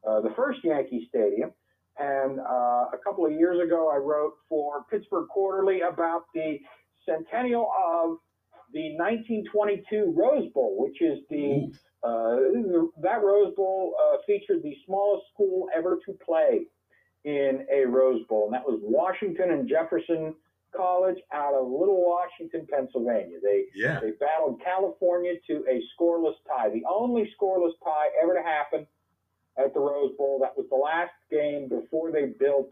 uh, 0.08 0.22
the 0.22 0.29
first 0.32 0.63
Yankee 0.63 1.06
Stadium. 1.10 1.51
And 1.98 2.40
uh, 2.40 2.85
a 2.94 3.00
couple 3.03 3.25
of 3.25 3.33
years 3.33 3.59
ago, 3.59 3.90
I 3.90 3.98
wrote 3.98 4.35
for 4.48 4.85
Pittsburgh 4.90 5.27
Quarterly 5.27 5.81
about 5.81 6.24
the 6.33 6.62
centennial 7.05 7.70
of 7.77 8.20
the 8.74 8.96
1922 8.98 10.14
Rose 10.16 10.51
Bowl, 10.53 10.75
which 10.77 11.01
is 11.01 11.20
the 11.29 11.72
uh, 12.01 12.38
that 13.01 13.22
Rose 13.24 13.53
Bowl 13.55 13.94
uh, 14.01 14.18
featured 14.25 14.64
the 14.64 14.75
smallest 14.86 15.25
school 15.34 15.68
ever 15.75 16.00
to 16.05 16.14
play 16.25 16.62
in 17.25 17.66
a 17.74 17.86
Rose 17.86 18.25
Bowl, 18.27 18.46
and 18.46 18.53
that 18.53 18.66
was 18.66 18.79
Washington 18.82 19.51
and 19.51 19.68
Jefferson 19.68 20.34
College 20.75 21.18
out 21.34 21.53
of 21.53 21.68
Little 21.68 22.05
Washington, 22.05 22.68
Pennsylvania. 22.72 23.38
They 23.44 23.66
yeah. 23.74 24.00
they 24.00 24.12
battled 24.12 24.62
California 24.64 25.34
to 25.48 25.66
a 25.70 25.82
scoreless 25.96 26.36
tie, 26.48 26.70
the 26.70 26.84
only 26.90 27.29
scoreless 27.40 27.74
tie 27.84 28.08
ever 28.22 28.36
to 28.36 28.44
happen 28.44 28.88
at 29.58 29.74
the 29.74 29.79
Rose 29.79 30.14
Bowl. 30.18 30.40
That 30.42 30.55
was 30.55 30.68
the 30.70 30.75
last 30.75 31.12
game 31.32 31.68
before 31.68 32.12
they 32.12 32.27
built, 32.40 32.72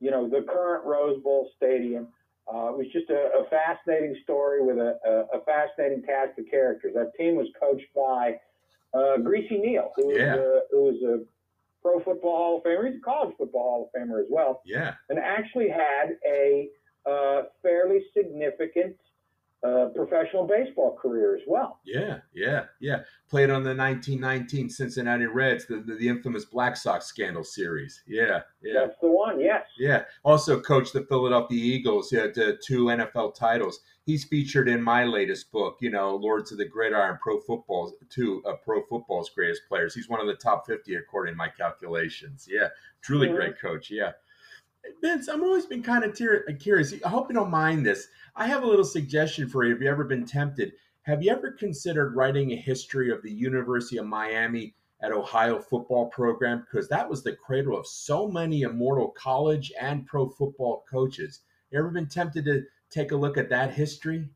you 0.00 0.10
know, 0.10 0.28
the 0.28 0.46
current 0.48 0.84
Rose 0.84 1.20
Bowl 1.22 1.50
stadium. 1.56 2.08
Uh, 2.52 2.68
it 2.68 2.76
was 2.78 2.86
just 2.92 3.08
a, 3.10 3.30
a 3.40 3.44
fascinating 3.50 4.16
story 4.24 4.62
with 4.62 4.78
a, 4.78 4.98
a, 5.06 5.38
a 5.38 5.44
fascinating 5.44 6.02
cast 6.02 6.38
of 6.38 6.44
characters. 6.50 6.92
That 6.94 7.12
team 7.18 7.36
was 7.36 7.46
coached 7.58 7.86
by 7.94 8.36
uh, 8.94 9.18
Greasy 9.18 9.58
Neal, 9.58 9.92
who 9.96 10.08
was, 10.08 10.16
Yeah. 10.18 10.34
a, 10.34 10.60
who 10.70 10.82
was 10.84 11.02
a 11.02 11.24
Pro 11.82 11.98
Football 12.00 12.36
Hall 12.36 12.56
of 12.58 12.64
Famer. 12.64 12.86
He's 12.90 12.98
a 13.00 13.04
College 13.04 13.34
Football 13.38 13.62
Hall 13.62 13.90
of 13.94 14.00
Famer 14.00 14.20
as 14.20 14.26
well 14.30 14.62
Yeah. 14.64 14.94
and 15.08 15.18
actually 15.18 15.68
had 15.68 16.16
a 16.26 16.68
uh, 17.08 17.42
fairly 17.62 18.00
significant 18.16 18.96
uh, 19.64 19.86
professional 19.94 20.44
baseball 20.46 20.96
career 21.00 21.36
as 21.36 21.42
well. 21.46 21.78
Yeah, 21.84 22.18
yeah, 22.34 22.64
yeah. 22.80 23.02
Played 23.30 23.50
on 23.50 23.62
the 23.62 23.74
1919 23.74 24.68
Cincinnati 24.68 25.26
Reds, 25.26 25.66
the, 25.66 25.76
the, 25.76 25.94
the 25.94 26.08
infamous 26.08 26.44
Black 26.44 26.76
Sox 26.76 27.06
scandal 27.06 27.44
series. 27.44 28.02
Yeah, 28.06 28.40
yeah, 28.62 28.72
That's 28.86 28.96
the 29.00 29.08
one, 29.08 29.40
yes. 29.40 29.64
yeah. 29.78 30.02
Also 30.24 30.60
coached 30.60 30.92
the 30.94 31.04
Philadelphia 31.04 31.58
Eagles. 31.62 32.10
He 32.10 32.16
had 32.16 32.36
uh, 32.38 32.52
two 32.64 32.86
NFL 32.86 33.34
titles. 33.36 33.80
He's 34.04 34.24
featured 34.24 34.68
in 34.68 34.82
my 34.82 35.04
latest 35.04 35.52
book, 35.52 35.76
you 35.80 35.90
know, 35.90 36.16
Lords 36.16 36.50
of 36.50 36.58
the 36.58 36.64
Gridiron, 36.64 37.18
Pro 37.22 37.38
Football, 37.40 37.92
two 38.10 38.42
uh, 38.44 38.54
Pro 38.64 38.82
Football's 38.86 39.30
greatest 39.30 39.62
players. 39.68 39.94
He's 39.94 40.08
one 40.08 40.20
of 40.20 40.26
the 40.26 40.34
top 40.34 40.66
50 40.66 40.96
according 40.96 41.34
to 41.34 41.38
my 41.38 41.48
calculations. 41.48 42.48
Yeah, 42.50 42.68
truly 43.00 43.28
Mhm. 43.28 43.36
great 43.36 43.60
coach. 43.60 43.92
Yeah. 43.92 44.10
Vince, 45.00 45.28
I'm 45.28 45.44
always 45.44 45.66
been 45.66 45.82
kind 45.82 46.02
of 46.02 46.12
tear- 46.16 46.42
curious. 46.58 46.92
I 47.04 47.08
hope 47.08 47.28
you 47.28 47.34
don't 47.36 47.50
mind 47.52 47.86
this. 47.86 48.08
I 48.34 48.46
have 48.46 48.62
a 48.62 48.66
little 48.66 48.84
suggestion 48.84 49.48
for 49.48 49.64
you. 49.64 49.72
Have 49.72 49.82
you 49.82 49.90
ever 49.90 50.04
been 50.04 50.24
tempted? 50.24 50.72
Have 51.02 51.22
you 51.22 51.30
ever 51.30 51.52
considered 51.52 52.16
writing 52.16 52.52
a 52.52 52.56
history 52.56 53.10
of 53.10 53.22
the 53.22 53.32
University 53.32 53.98
of 53.98 54.06
Miami 54.06 54.74
at 55.02 55.12
Ohio 55.12 55.58
football 55.58 56.06
program? 56.06 56.64
Because 56.70 56.88
that 56.88 57.08
was 57.08 57.22
the 57.22 57.36
cradle 57.36 57.76
of 57.76 57.86
so 57.86 58.28
many 58.28 58.62
immortal 58.62 59.08
college 59.10 59.72
and 59.80 60.06
pro 60.06 60.28
football 60.28 60.84
coaches. 60.90 61.40
You 61.70 61.78
ever 61.78 61.90
been 61.90 62.08
tempted 62.08 62.44
to 62.46 62.62
take 62.90 63.12
a 63.12 63.16
look 63.16 63.36
at 63.36 63.50
that 63.50 63.74
history? 63.74 64.28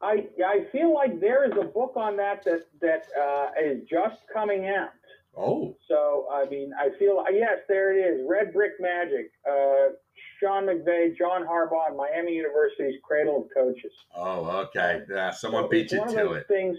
I, 0.00 0.26
I 0.44 0.66
feel 0.72 0.92
like 0.92 1.20
there 1.20 1.44
is 1.44 1.52
a 1.60 1.64
book 1.64 1.92
on 1.96 2.16
that 2.16 2.42
that, 2.44 2.66
that 2.80 3.06
uh, 3.20 3.50
is 3.62 3.82
just 3.88 4.20
coming 4.32 4.66
out. 4.66 4.90
Oh, 5.36 5.76
So, 5.88 6.26
I 6.30 6.46
mean, 6.46 6.72
I 6.78 6.90
feel, 6.98 7.24
yes, 7.32 7.60
there 7.68 7.96
it 7.96 8.00
is 8.00 8.26
Red 8.28 8.52
Brick 8.52 8.72
Magic, 8.80 9.30
uh, 9.48 9.94
Sean 10.42 10.64
McVay, 10.64 11.16
John 11.16 11.46
Harbaugh, 11.46 11.88
and 11.88 11.96
Miami 11.96 12.32
University's 12.32 13.00
Cradle 13.02 13.42
of 13.42 13.48
Coaches. 13.54 13.92
oh, 14.16 14.66
okay. 14.66 15.02
Yeah, 15.08 15.30
someone 15.30 15.64
So 15.64 15.68
beat 15.68 15.92
you 15.92 16.00
one 16.00 16.08
of 16.08 16.14
to 16.14 16.32
it. 16.32 16.48
Things 16.48 16.78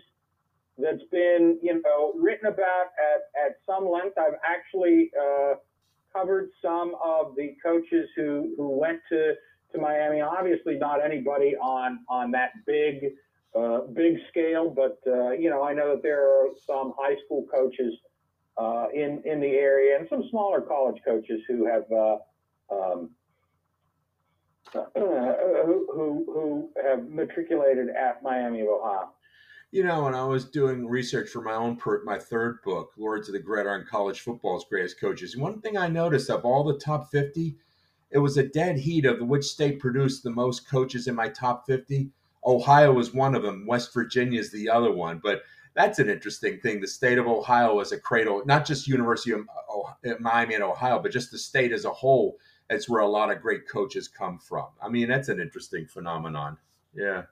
that's 0.78 1.04
been, 1.12 1.58
you 1.62 1.82
know, 1.82 2.14
written 2.20 2.48
about 2.48 2.88
at, 3.00 3.46
at 3.46 3.58
some 3.66 3.90
length. 3.90 4.18
I've 4.18 4.40
actually 4.46 5.12
uh, 5.20 5.54
covered 6.14 6.50
some 6.62 6.96
of 7.04 7.36
the 7.38 7.56
coaches 7.64 8.10
who, 8.18 8.54
who 8.58 8.70
went 8.70 9.00
to, 9.10 9.36
to 9.72 9.78
Miami. 9.78 10.20
Obviously, 10.20 10.78
not 10.78 11.04
anybody 11.04 11.56
on 11.56 12.00
on 12.10 12.32
that 12.32 12.52
big 12.66 13.14
uh, 13.58 13.82
big 13.94 14.18
scale, 14.30 14.70
but 14.70 15.00
uh, 15.08 15.32
you 15.32 15.50
know, 15.50 15.64
I 15.64 15.74
know 15.74 15.92
that 15.96 16.04
there 16.04 16.28
are 16.28 16.48
some 16.68 16.94
high 16.98 17.16
school 17.26 17.46
coaches 17.54 17.94
uh, 18.58 18.88
in 18.94 19.22
in 19.26 19.40
the 19.40 19.52
area 19.52 19.98
and 19.98 20.10
some 20.10 20.24
smaller 20.30 20.60
college 20.60 21.02
coaches 21.06 21.42
who 21.48 21.66
have. 21.66 21.90
Uh, 21.92 22.18
um, 22.72 23.10
who, 24.74 26.26
who 26.34 26.70
have 26.86 27.08
matriculated 27.10 27.90
at 27.90 28.24
Miami 28.24 28.62
of 28.62 28.68
Ohio. 28.68 29.10
You 29.72 29.84
know, 29.84 30.04
when 30.04 30.14
I 30.14 30.24
was 30.24 30.46
doing 30.46 30.88
research 30.88 31.30
for 31.30 31.42
my 31.42 31.56
own 31.56 31.78
per, 31.78 32.04
my 32.04 32.20
third 32.20 32.62
book, 32.64 32.92
Lords 32.96 33.28
of 33.28 33.34
the 33.34 33.40
Gridiron 33.40 33.86
College 33.90 34.20
Football's 34.22 34.66
Greatest 34.70 35.00
Coaches, 35.00 35.36
one 35.36 35.62
thing 35.62 35.78
I 35.78 35.88
noticed 35.88 36.30
of 36.30 36.46
all 36.46 36.64
the 36.64 36.78
top 36.78 37.10
50, 37.10 37.56
it 38.12 38.20
was 38.20 38.38
a 38.38 38.48
dead 38.48 38.78
heat 38.78 39.06
of 39.06 39.20
which 39.22 39.46
state 39.46 39.80
produced 39.80 40.22
the 40.22 40.30
most 40.30 40.70
coaches 40.70 41.08
in 41.08 41.16
my 41.16 41.28
top 41.30 41.66
50. 41.66 42.10
Ohio 42.46 42.94
was 42.94 43.16
one 43.16 43.34
of 43.34 43.42
them. 43.42 43.66
West 43.66 43.92
Virginia 43.94 44.40
is 44.40 44.52
the 44.52 44.70
other 44.70 44.92
one. 44.92 45.20
But 45.24 45.42
that's 45.74 45.98
an 45.98 46.08
interesting 46.10 46.60
thing. 46.60 46.80
The 46.80 46.88
state 46.88 47.18
of 47.18 47.26
Ohio 47.26 47.80
as 47.80 47.92
a 47.92 48.00
cradle, 48.00 48.44
not 48.46 48.66
just 48.68 48.88
University 48.88 49.32
of 49.32 49.42
Oh- 49.68 49.96
Miami 50.20 50.54
and 50.54 50.64
Ohio, 50.64 51.00
but 51.00 51.12
just 51.12 51.32
the 51.32 51.38
state 51.40 51.72
as 51.72 51.86
a 51.86 51.90
whole. 51.90 52.38
That's 52.70 52.90
where 52.90 53.02
a 53.02 53.08
lot 53.08 53.32
of 53.32 53.42
great 53.42 53.68
coaches 53.68 54.08
come 54.08 54.40
from. 54.40 54.68
I 54.82 54.90
mean, 54.90 55.08
that's 55.08 55.30
an 55.30 55.40
interesting 55.40 55.86
phenomenon. 55.86 56.58
Yeah. 56.96 57.24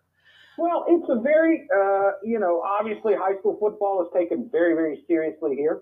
Well, 0.58 0.86
it's 0.88 1.10
a 1.10 1.20
very, 1.20 1.68
uh, 1.74 2.12
you 2.24 2.40
know, 2.40 2.62
obviously 2.62 3.14
high 3.16 3.38
school 3.40 3.58
football 3.60 4.04
is 4.04 4.10
taken 4.14 4.50
very, 4.52 4.74
very 4.74 5.04
seriously 5.08 5.56
here. 5.56 5.82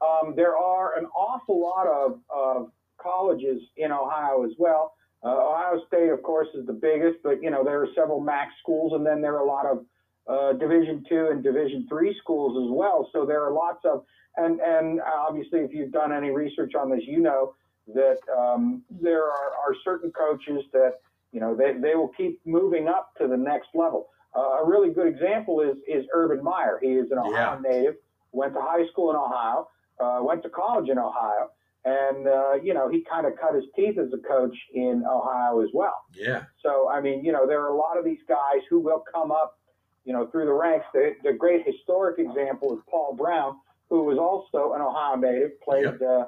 Um, 0.00 0.34
there 0.34 0.56
are 0.56 0.98
an 0.98 1.06
awful 1.06 1.60
lot 1.60 1.86
of, 1.86 2.20
of 2.34 2.72
colleges 2.98 3.62
in 3.76 3.92
Ohio 3.92 4.44
as 4.44 4.52
well. 4.58 4.94
Uh, 5.24 5.28
Ohio 5.28 5.80
State, 5.86 6.10
of 6.10 6.22
course, 6.22 6.48
is 6.54 6.66
the 6.66 6.72
biggest, 6.72 7.18
but 7.22 7.42
you 7.42 7.50
know 7.50 7.64
there 7.64 7.82
are 7.82 7.88
several 7.94 8.20
MAC 8.20 8.48
schools, 8.60 8.92
and 8.94 9.04
then 9.04 9.20
there 9.20 9.34
are 9.34 9.40
a 9.40 9.46
lot 9.46 9.66
of 9.66 9.84
uh, 10.28 10.52
Division 10.58 11.04
two 11.08 11.28
and 11.30 11.42
Division 11.42 11.86
three 11.88 12.14
schools 12.20 12.64
as 12.64 12.70
well. 12.70 13.08
So 13.12 13.24
there 13.24 13.42
are 13.42 13.52
lots 13.52 13.84
of, 13.84 14.04
and 14.36 14.60
and 14.60 15.00
obviously, 15.00 15.60
if 15.60 15.72
you've 15.72 15.92
done 15.92 16.12
any 16.12 16.30
research 16.30 16.74
on 16.74 16.90
this, 16.90 17.00
you 17.06 17.20
know 17.20 17.54
that 17.94 18.18
um, 18.36 18.82
there 18.90 19.24
are, 19.24 19.52
are 19.64 19.74
certain 19.84 20.10
coaches 20.10 20.64
that 20.72 20.94
you 21.32 21.40
know 21.40 21.54
they, 21.54 21.74
they 21.74 21.94
will 21.94 22.10
keep 22.16 22.40
moving 22.44 22.88
up 22.88 23.12
to 23.18 23.28
the 23.28 23.36
next 23.36 23.68
level. 23.74 24.08
Uh, 24.36 24.62
a 24.62 24.66
really 24.66 24.90
good 24.90 25.06
example 25.06 25.60
is 25.60 25.76
is 25.88 26.04
Urban 26.12 26.42
Meyer. 26.42 26.78
He 26.82 26.88
is 26.88 27.10
an 27.10 27.18
Ohio 27.18 27.32
yeah. 27.32 27.58
native, 27.62 27.94
went 28.32 28.54
to 28.54 28.60
high 28.60 28.86
school 28.92 29.10
in 29.10 29.16
Ohio, 29.16 29.68
uh, 30.00 30.18
went 30.22 30.42
to 30.42 30.50
college 30.50 30.88
in 30.88 30.98
Ohio, 30.98 31.50
and 31.84 32.26
uh, 32.26 32.54
you 32.54 32.74
know 32.74 32.88
he 32.88 33.04
kind 33.08 33.26
of 33.26 33.32
cut 33.40 33.54
his 33.54 33.64
teeth 33.74 33.98
as 33.98 34.12
a 34.12 34.28
coach 34.28 34.56
in 34.74 35.04
Ohio 35.08 35.60
as 35.62 35.68
well. 35.72 36.02
Yeah. 36.12 36.42
So 36.62 36.88
I 36.90 37.00
mean, 37.00 37.24
you 37.24 37.32
know, 37.32 37.46
there 37.46 37.62
are 37.62 37.68
a 37.68 37.76
lot 37.76 37.96
of 37.96 38.04
these 38.04 38.22
guys 38.28 38.62
who 38.68 38.80
will 38.80 39.04
come 39.12 39.30
up, 39.30 39.58
you 40.04 40.12
know, 40.12 40.26
through 40.26 40.46
the 40.46 40.52
ranks. 40.52 40.86
The, 40.92 41.14
the 41.22 41.32
great 41.32 41.64
historic 41.64 42.18
example 42.18 42.74
is 42.74 42.80
Paul 42.90 43.14
Brown, 43.14 43.56
who 43.88 44.02
was 44.04 44.18
also 44.18 44.74
an 44.74 44.82
Ohio 44.82 45.16
native, 45.16 45.60
played 45.60 45.84
yep. 45.84 46.00
uh, 46.02 46.24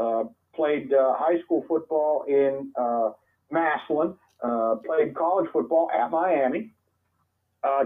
uh, 0.00 0.24
played 0.58 0.92
uh, 0.92 1.14
high 1.16 1.40
school 1.44 1.64
football 1.68 2.24
in 2.28 2.72
uh, 2.76 3.10
Massillon, 3.50 4.16
uh, 4.42 4.76
played 4.84 5.14
college 5.14 5.48
football 5.52 5.88
at 5.94 6.10
Miami, 6.10 6.74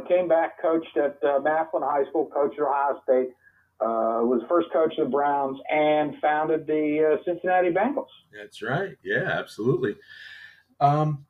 came 0.09 0.27
back, 0.29 0.61
coached 0.61 0.97
at 0.97 1.23
Massillon 1.23 1.83
High 1.83 2.09
School, 2.09 2.31
coached 2.35 2.59
at 2.59 2.65
Ohio 2.65 3.01
State 3.05 3.31
uh, 3.83 4.23
was 4.23 4.43
first 4.49 4.69
coach 4.73 4.97
of 4.99 5.07
the 5.07 5.11
Browns 5.11 5.59
and 5.71 6.15
founded 6.21 6.67
the 6.67 7.19
uh, 7.19 7.25
Cincinnati 7.25 7.71
Bengals. 7.71 8.07
That's 8.33 8.63
right. 8.63 8.97
Yeah, 9.03 9.25
absolutely. 9.25 9.97
Um, 10.79 11.27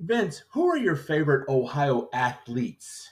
Vince, 0.00 0.44
who 0.52 0.68
are 0.68 0.76
your 0.76 0.94
favorite 0.94 1.48
Ohio 1.48 2.08
athletes? 2.12 3.08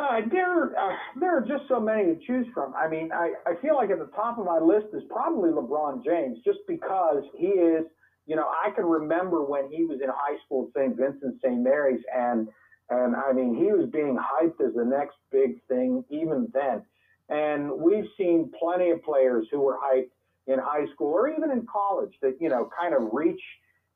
Uh, 0.00 0.22
there, 0.32 0.78
uh, 0.80 0.96
there 1.20 1.36
are 1.36 1.42
just 1.42 1.68
so 1.68 1.78
many 1.78 2.04
to 2.04 2.16
choose 2.26 2.46
from. 2.54 2.72
I 2.74 2.88
mean, 2.88 3.10
I, 3.12 3.34
I 3.46 3.54
feel 3.60 3.76
like 3.76 3.90
at 3.90 3.98
the 3.98 4.08
top 4.16 4.38
of 4.38 4.46
my 4.46 4.58
list 4.58 4.86
is 4.94 5.02
probably 5.10 5.50
LeBron 5.50 6.02
James, 6.02 6.38
just 6.42 6.60
because 6.66 7.22
he 7.36 7.48
is, 7.48 7.84
you 8.26 8.34
know, 8.34 8.46
I 8.64 8.70
can 8.70 8.86
remember 8.86 9.44
when 9.44 9.70
he 9.70 9.84
was 9.84 10.00
in 10.02 10.08
high 10.08 10.38
school 10.46 10.70
at 10.74 10.80
St. 10.80 10.96
Vincent 10.96 11.42
St. 11.44 11.60
Mary's, 11.60 12.00
and 12.16 12.48
and 12.88 13.14
I 13.14 13.32
mean, 13.34 13.54
he 13.54 13.72
was 13.72 13.90
being 13.92 14.16
hyped 14.16 14.66
as 14.66 14.74
the 14.74 14.84
next 14.84 15.16
big 15.30 15.62
thing 15.68 16.02
even 16.08 16.48
then. 16.54 16.82
And 17.28 17.70
we've 17.70 18.06
seen 18.16 18.50
plenty 18.58 18.90
of 18.90 19.02
players 19.04 19.46
who 19.50 19.60
were 19.60 19.76
hyped 19.76 20.10
in 20.46 20.58
high 20.58 20.86
school 20.94 21.12
or 21.12 21.28
even 21.28 21.50
in 21.50 21.66
college 21.70 22.12
that, 22.22 22.36
you 22.40 22.48
know, 22.48 22.68
kind 22.76 22.94
of 22.94 23.10
reach, 23.12 23.40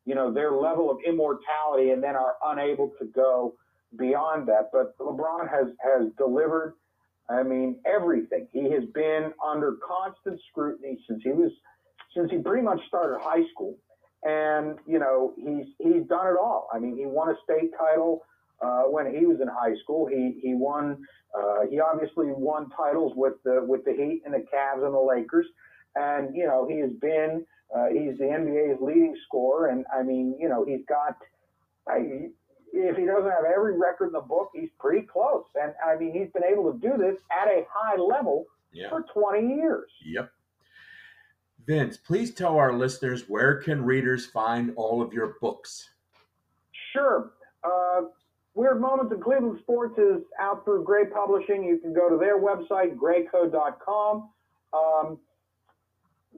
you 0.04 0.14
know, 0.14 0.32
their 0.32 0.52
level 0.52 0.90
of 0.90 0.98
immortality 1.04 1.90
and 1.90 2.00
then 2.00 2.14
are 2.14 2.36
unable 2.44 2.92
to 3.00 3.06
go 3.06 3.54
beyond 3.98 4.48
that. 4.48 4.70
But 4.72 4.96
LeBron 4.98 5.48
has, 5.50 5.68
has 5.82 6.10
delivered, 6.18 6.74
I 7.28 7.42
mean, 7.42 7.80
everything. 7.86 8.48
He 8.52 8.70
has 8.70 8.84
been 8.94 9.32
under 9.44 9.76
constant 9.86 10.40
scrutiny 10.50 10.98
since 11.08 11.22
he 11.22 11.30
was, 11.30 11.50
since 12.14 12.30
he 12.30 12.38
pretty 12.38 12.62
much 12.62 12.80
started 12.88 13.20
high 13.20 13.44
school. 13.52 13.76
And, 14.22 14.78
you 14.86 14.98
know, 14.98 15.34
he's, 15.36 15.66
he's 15.78 16.06
done 16.08 16.26
it 16.26 16.36
all. 16.40 16.68
I 16.72 16.78
mean, 16.78 16.96
he 16.96 17.06
won 17.06 17.28
a 17.28 17.34
state 17.44 17.70
title 17.78 18.22
uh, 18.64 18.82
when 18.82 19.14
he 19.14 19.26
was 19.26 19.40
in 19.40 19.48
high 19.48 19.74
school. 19.82 20.06
He 20.06 20.38
he 20.40 20.54
won. 20.54 21.06
Uh, 21.36 21.66
he 21.68 21.80
obviously 21.80 22.26
won 22.28 22.70
titles 22.70 23.12
with 23.16 23.34
the 23.44 23.64
with 23.66 23.84
the 23.84 23.92
Heat 23.92 24.22
and 24.24 24.34
the 24.34 24.44
Cavs 24.54 24.84
and 24.84 24.94
the 24.94 24.98
Lakers, 24.98 25.46
and 25.96 26.34
you 26.34 26.46
know 26.46 26.66
he 26.68 26.78
has 26.80 26.90
been. 27.00 27.44
Uh, 27.74 27.86
he's 27.88 28.16
the 28.18 28.24
NBA's 28.24 28.80
leading 28.80 29.16
scorer, 29.26 29.68
and 29.68 29.84
I 29.92 30.02
mean, 30.02 30.36
you 30.38 30.48
know, 30.48 30.64
he's 30.64 30.84
got. 30.88 31.16
I, 31.88 32.28
if 32.76 32.96
he 32.96 33.04
doesn't 33.04 33.30
have 33.30 33.44
every 33.44 33.78
record 33.78 34.06
in 34.06 34.12
the 34.12 34.20
book, 34.20 34.50
he's 34.54 34.70
pretty 34.78 35.06
close. 35.06 35.44
And 35.60 35.72
I 35.84 35.96
mean, 35.96 36.12
he's 36.12 36.30
been 36.32 36.44
able 36.44 36.72
to 36.72 36.78
do 36.78 36.96
this 36.98 37.16
at 37.30 37.48
a 37.48 37.64
high 37.70 37.96
level 37.96 38.46
yeah. 38.72 38.88
for 38.88 39.04
20 39.14 39.54
years. 39.54 39.90
Yep. 40.04 40.30
Vince, 41.66 41.96
please 41.96 42.32
tell 42.34 42.56
our 42.56 42.72
listeners 42.72 43.24
where 43.28 43.56
can 43.56 43.84
readers 43.84 44.26
find 44.26 44.72
all 44.76 45.00
of 45.00 45.12
your 45.12 45.36
books? 45.40 45.88
Sure. 46.92 47.32
Uh, 47.62 48.02
Weird 48.54 48.80
Moments 48.80 49.12
in 49.12 49.20
Cleveland 49.20 49.58
Sports 49.62 49.98
is 49.98 50.22
out 50.38 50.64
through 50.64 50.84
Gray 50.84 51.06
Publishing. 51.06 51.64
You 51.64 51.78
can 51.78 51.92
go 51.92 52.08
to 52.08 52.16
their 52.16 52.40
website, 52.40 52.96
grayco.com. 52.96 54.30
Um, 54.72 55.18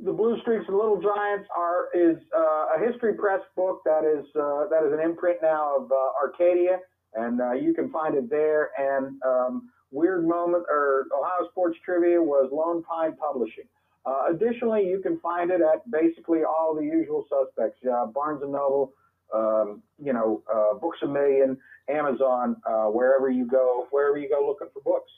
the 0.04 0.12
Blue 0.12 0.38
Streaks 0.42 0.64
and 0.68 0.76
Little 0.76 1.00
Giants 1.00 1.48
are 1.56 1.88
is 1.94 2.16
uh, 2.36 2.76
a 2.76 2.86
history 2.86 3.14
press 3.14 3.40
book 3.56 3.80
that 3.84 4.04
is 4.04 4.24
uh, 4.36 4.68
that 4.68 4.84
is 4.86 4.92
an 4.92 5.00
imprint 5.00 5.38
now 5.42 5.76
of 5.76 5.90
uh, 5.90 5.96
Arcadia, 6.22 6.78
and 7.14 7.40
uh, 7.40 7.52
you 7.52 7.72
can 7.72 7.90
find 7.90 8.14
it 8.14 8.28
there. 8.28 8.70
And 8.78 9.20
um, 9.24 9.70
Weird 9.90 10.26
Moment 10.26 10.64
or 10.70 11.06
Ohio 11.16 11.48
Sports 11.50 11.78
Trivia 11.84 12.20
was 12.20 12.50
Lone 12.52 12.82
Pine 12.82 13.16
Publishing. 13.16 13.64
Uh, 14.04 14.24
additionally, 14.30 14.86
you 14.86 15.00
can 15.00 15.18
find 15.20 15.50
it 15.50 15.60
at 15.60 15.90
basically 15.90 16.40
all 16.44 16.74
the 16.74 16.84
usual 16.84 17.24
suspects: 17.30 17.78
uh, 17.90 18.06
Barnes 18.06 18.42
and 18.42 18.52
Noble, 18.52 18.92
um, 19.34 19.82
you 20.02 20.12
know, 20.12 20.42
Books 20.80 20.98
a 21.02 21.06
Million. 21.06 21.56
Amazon, 21.88 22.56
wherever 22.92 23.30
you 23.30 23.46
go, 23.46 23.86
wherever 23.92 24.18
you 24.18 24.28
go 24.28 24.44
looking 24.44 24.66
for 24.74 24.82
books. 24.82 25.10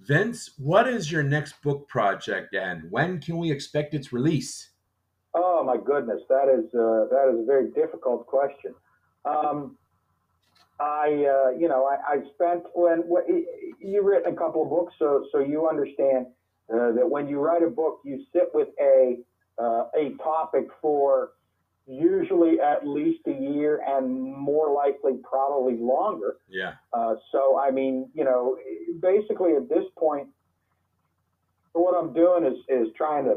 Vince, 0.00 0.50
what 0.58 0.86
is 0.86 1.10
your 1.10 1.22
next 1.22 1.60
book 1.62 1.88
project, 1.88 2.54
and 2.54 2.90
when 2.90 3.20
can 3.20 3.38
we 3.38 3.50
expect 3.50 3.94
its 3.94 4.12
release? 4.12 4.70
Oh 5.34 5.64
my 5.64 5.76
goodness, 5.76 6.22
that 6.28 6.48
is 6.48 6.66
uh, 6.74 7.06
that 7.10 7.32
is 7.32 7.40
a 7.40 7.44
very 7.46 7.70
difficult 7.70 8.26
question. 8.26 8.74
Um, 9.24 9.76
I, 10.78 11.06
uh, 11.08 11.50
you 11.58 11.68
know, 11.68 11.86
I, 11.86 12.16
I 12.16 12.16
spent 12.34 12.64
when, 12.74 12.98
when 13.08 13.46
you've 13.80 14.04
written 14.04 14.32
a 14.32 14.36
couple 14.36 14.62
of 14.62 14.70
books, 14.70 14.94
so 14.98 15.24
so 15.32 15.38
you 15.38 15.68
understand 15.68 16.26
uh, 16.72 16.92
that 16.92 17.08
when 17.08 17.28
you 17.28 17.40
write 17.40 17.62
a 17.62 17.70
book, 17.70 18.00
you 18.04 18.22
sit 18.32 18.50
with 18.52 18.68
a 18.80 19.16
uh, 19.58 19.84
a 19.98 20.14
topic 20.22 20.66
for 20.82 21.30
usually 21.86 22.60
at 22.60 22.86
least 22.86 23.20
a 23.26 23.32
year 23.32 23.80
and 23.86 24.34
more 24.34 24.72
likely 24.72 25.12
probably 25.22 25.76
longer. 25.76 26.36
Yeah. 26.48 26.72
Uh, 26.92 27.14
so, 27.30 27.58
I 27.58 27.70
mean, 27.70 28.10
you 28.14 28.24
know, 28.24 28.56
basically 29.00 29.54
at 29.54 29.68
this 29.68 29.84
point, 29.96 30.28
what 31.72 31.94
I'm 31.94 32.12
doing 32.12 32.44
is, 32.44 32.58
is 32.68 32.88
trying 32.96 33.24
to 33.26 33.36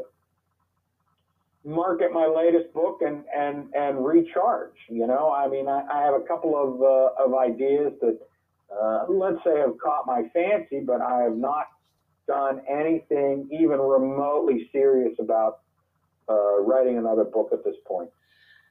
market 1.63 2.11
my 2.11 2.25
latest 2.25 2.73
book 2.73 3.01
and, 3.01 3.23
and, 3.35 3.67
and 3.75 4.03
recharge, 4.03 4.75
you 4.89 5.05
know, 5.05 5.31
I 5.31 5.47
mean, 5.47 5.67
I, 5.67 5.83
I 5.91 6.03
have 6.03 6.13
a 6.15 6.25
couple 6.25 6.55
of, 6.55 6.81
uh, 6.81 7.23
of 7.23 7.35
ideas 7.37 7.93
that, 8.01 8.17
uh, 8.71 9.05
let's 9.09 9.43
say 9.43 9.59
have 9.59 9.77
caught 9.83 10.07
my 10.07 10.23
fancy, 10.33 10.79
but 10.79 11.01
I 11.01 11.23
have 11.23 11.35
not 11.35 11.65
done 12.27 12.61
anything 12.69 13.49
even 13.51 13.79
remotely 13.79 14.69
serious 14.71 15.13
about 15.19 15.59
uh, 16.29 16.61
writing 16.61 16.97
another 16.97 17.25
book 17.25 17.49
at 17.51 17.63
this 17.63 17.75
point. 17.85 18.09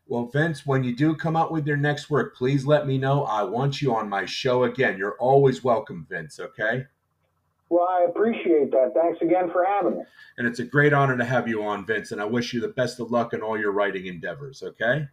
Well, 0.09 0.25
Vince, 0.25 0.65
when 0.65 0.85
you 0.85 0.97
do 0.97 1.15
come 1.15 1.37
out 1.37 1.53
with 1.53 1.67
your 1.67 1.77
next 1.77 2.09
work, 2.09 2.35
please 2.35 2.65
let 2.65 2.87
me 2.87 2.97
know. 2.97 3.25
I 3.25 3.43
want 3.43 3.83
you 3.83 3.95
on 3.95 4.09
my 4.09 4.25
show 4.25 4.65
again. 4.65 4.97
You're 4.97 5.19
always 5.19 5.63
welcome, 5.63 6.07
Vince, 6.09 6.41
okay? 6.41 6.87
Well, 7.69 7.87
I 7.91 8.07
appreciate 8.09 8.71
that. 8.71 8.93
Thanks 8.95 9.21
again 9.21 9.51
for 9.53 9.67
having 9.67 9.99
me. 9.99 10.05
And 10.39 10.47
it's 10.47 10.61
a 10.61 10.65
great 10.65 10.95
honor 10.95 11.19
to 11.19 11.25
have 11.25 11.47
you 11.47 11.63
on, 11.63 11.85
Vince, 11.85 12.13
and 12.13 12.23
I 12.23 12.25
wish 12.25 12.55
you 12.55 12.61
the 12.63 12.69
best 12.69 13.01
of 13.01 13.11
luck 13.11 13.35
in 13.35 13.43
all 13.43 13.59
your 13.59 13.73
writing 13.73 14.07
endeavors, 14.07 14.63
okay? 14.63 15.07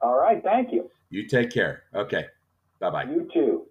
All 0.00 0.16
right. 0.16 0.40
Thank 0.44 0.72
you. 0.72 0.88
You 1.10 1.26
take 1.26 1.50
care. 1.50 1.82
Okay. 1.92 2.26
Bye 2.78 2.90
bye. 2.90 3.04
You 3.04 3.28
too. 3.32 3.66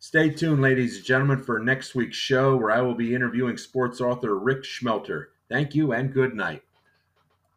Stay 0.00 0.30
tuned, 0.30 0.62
ladies 0.62 0.96
and 0.96 1.04
gentlemen, 1.04 1.42
for 1.42 1.60
next 1.60 1.94
week's 1.94 2.16
show 2.16 2.56
where 2.56 2.72
I 2.72 2.80
will 2.80 2.94
be 2.94 3.14
interviewing 3.14 3.56
sports 3.56 4.00
author 4.00 4.36
Rick 4.36 4.64
Schmelter. 4.64 5.26
Thank 5.48 5.74
you 5.74 5.92
and 5.92 6.12
good 6.12 6.34
night. 6.34 6.62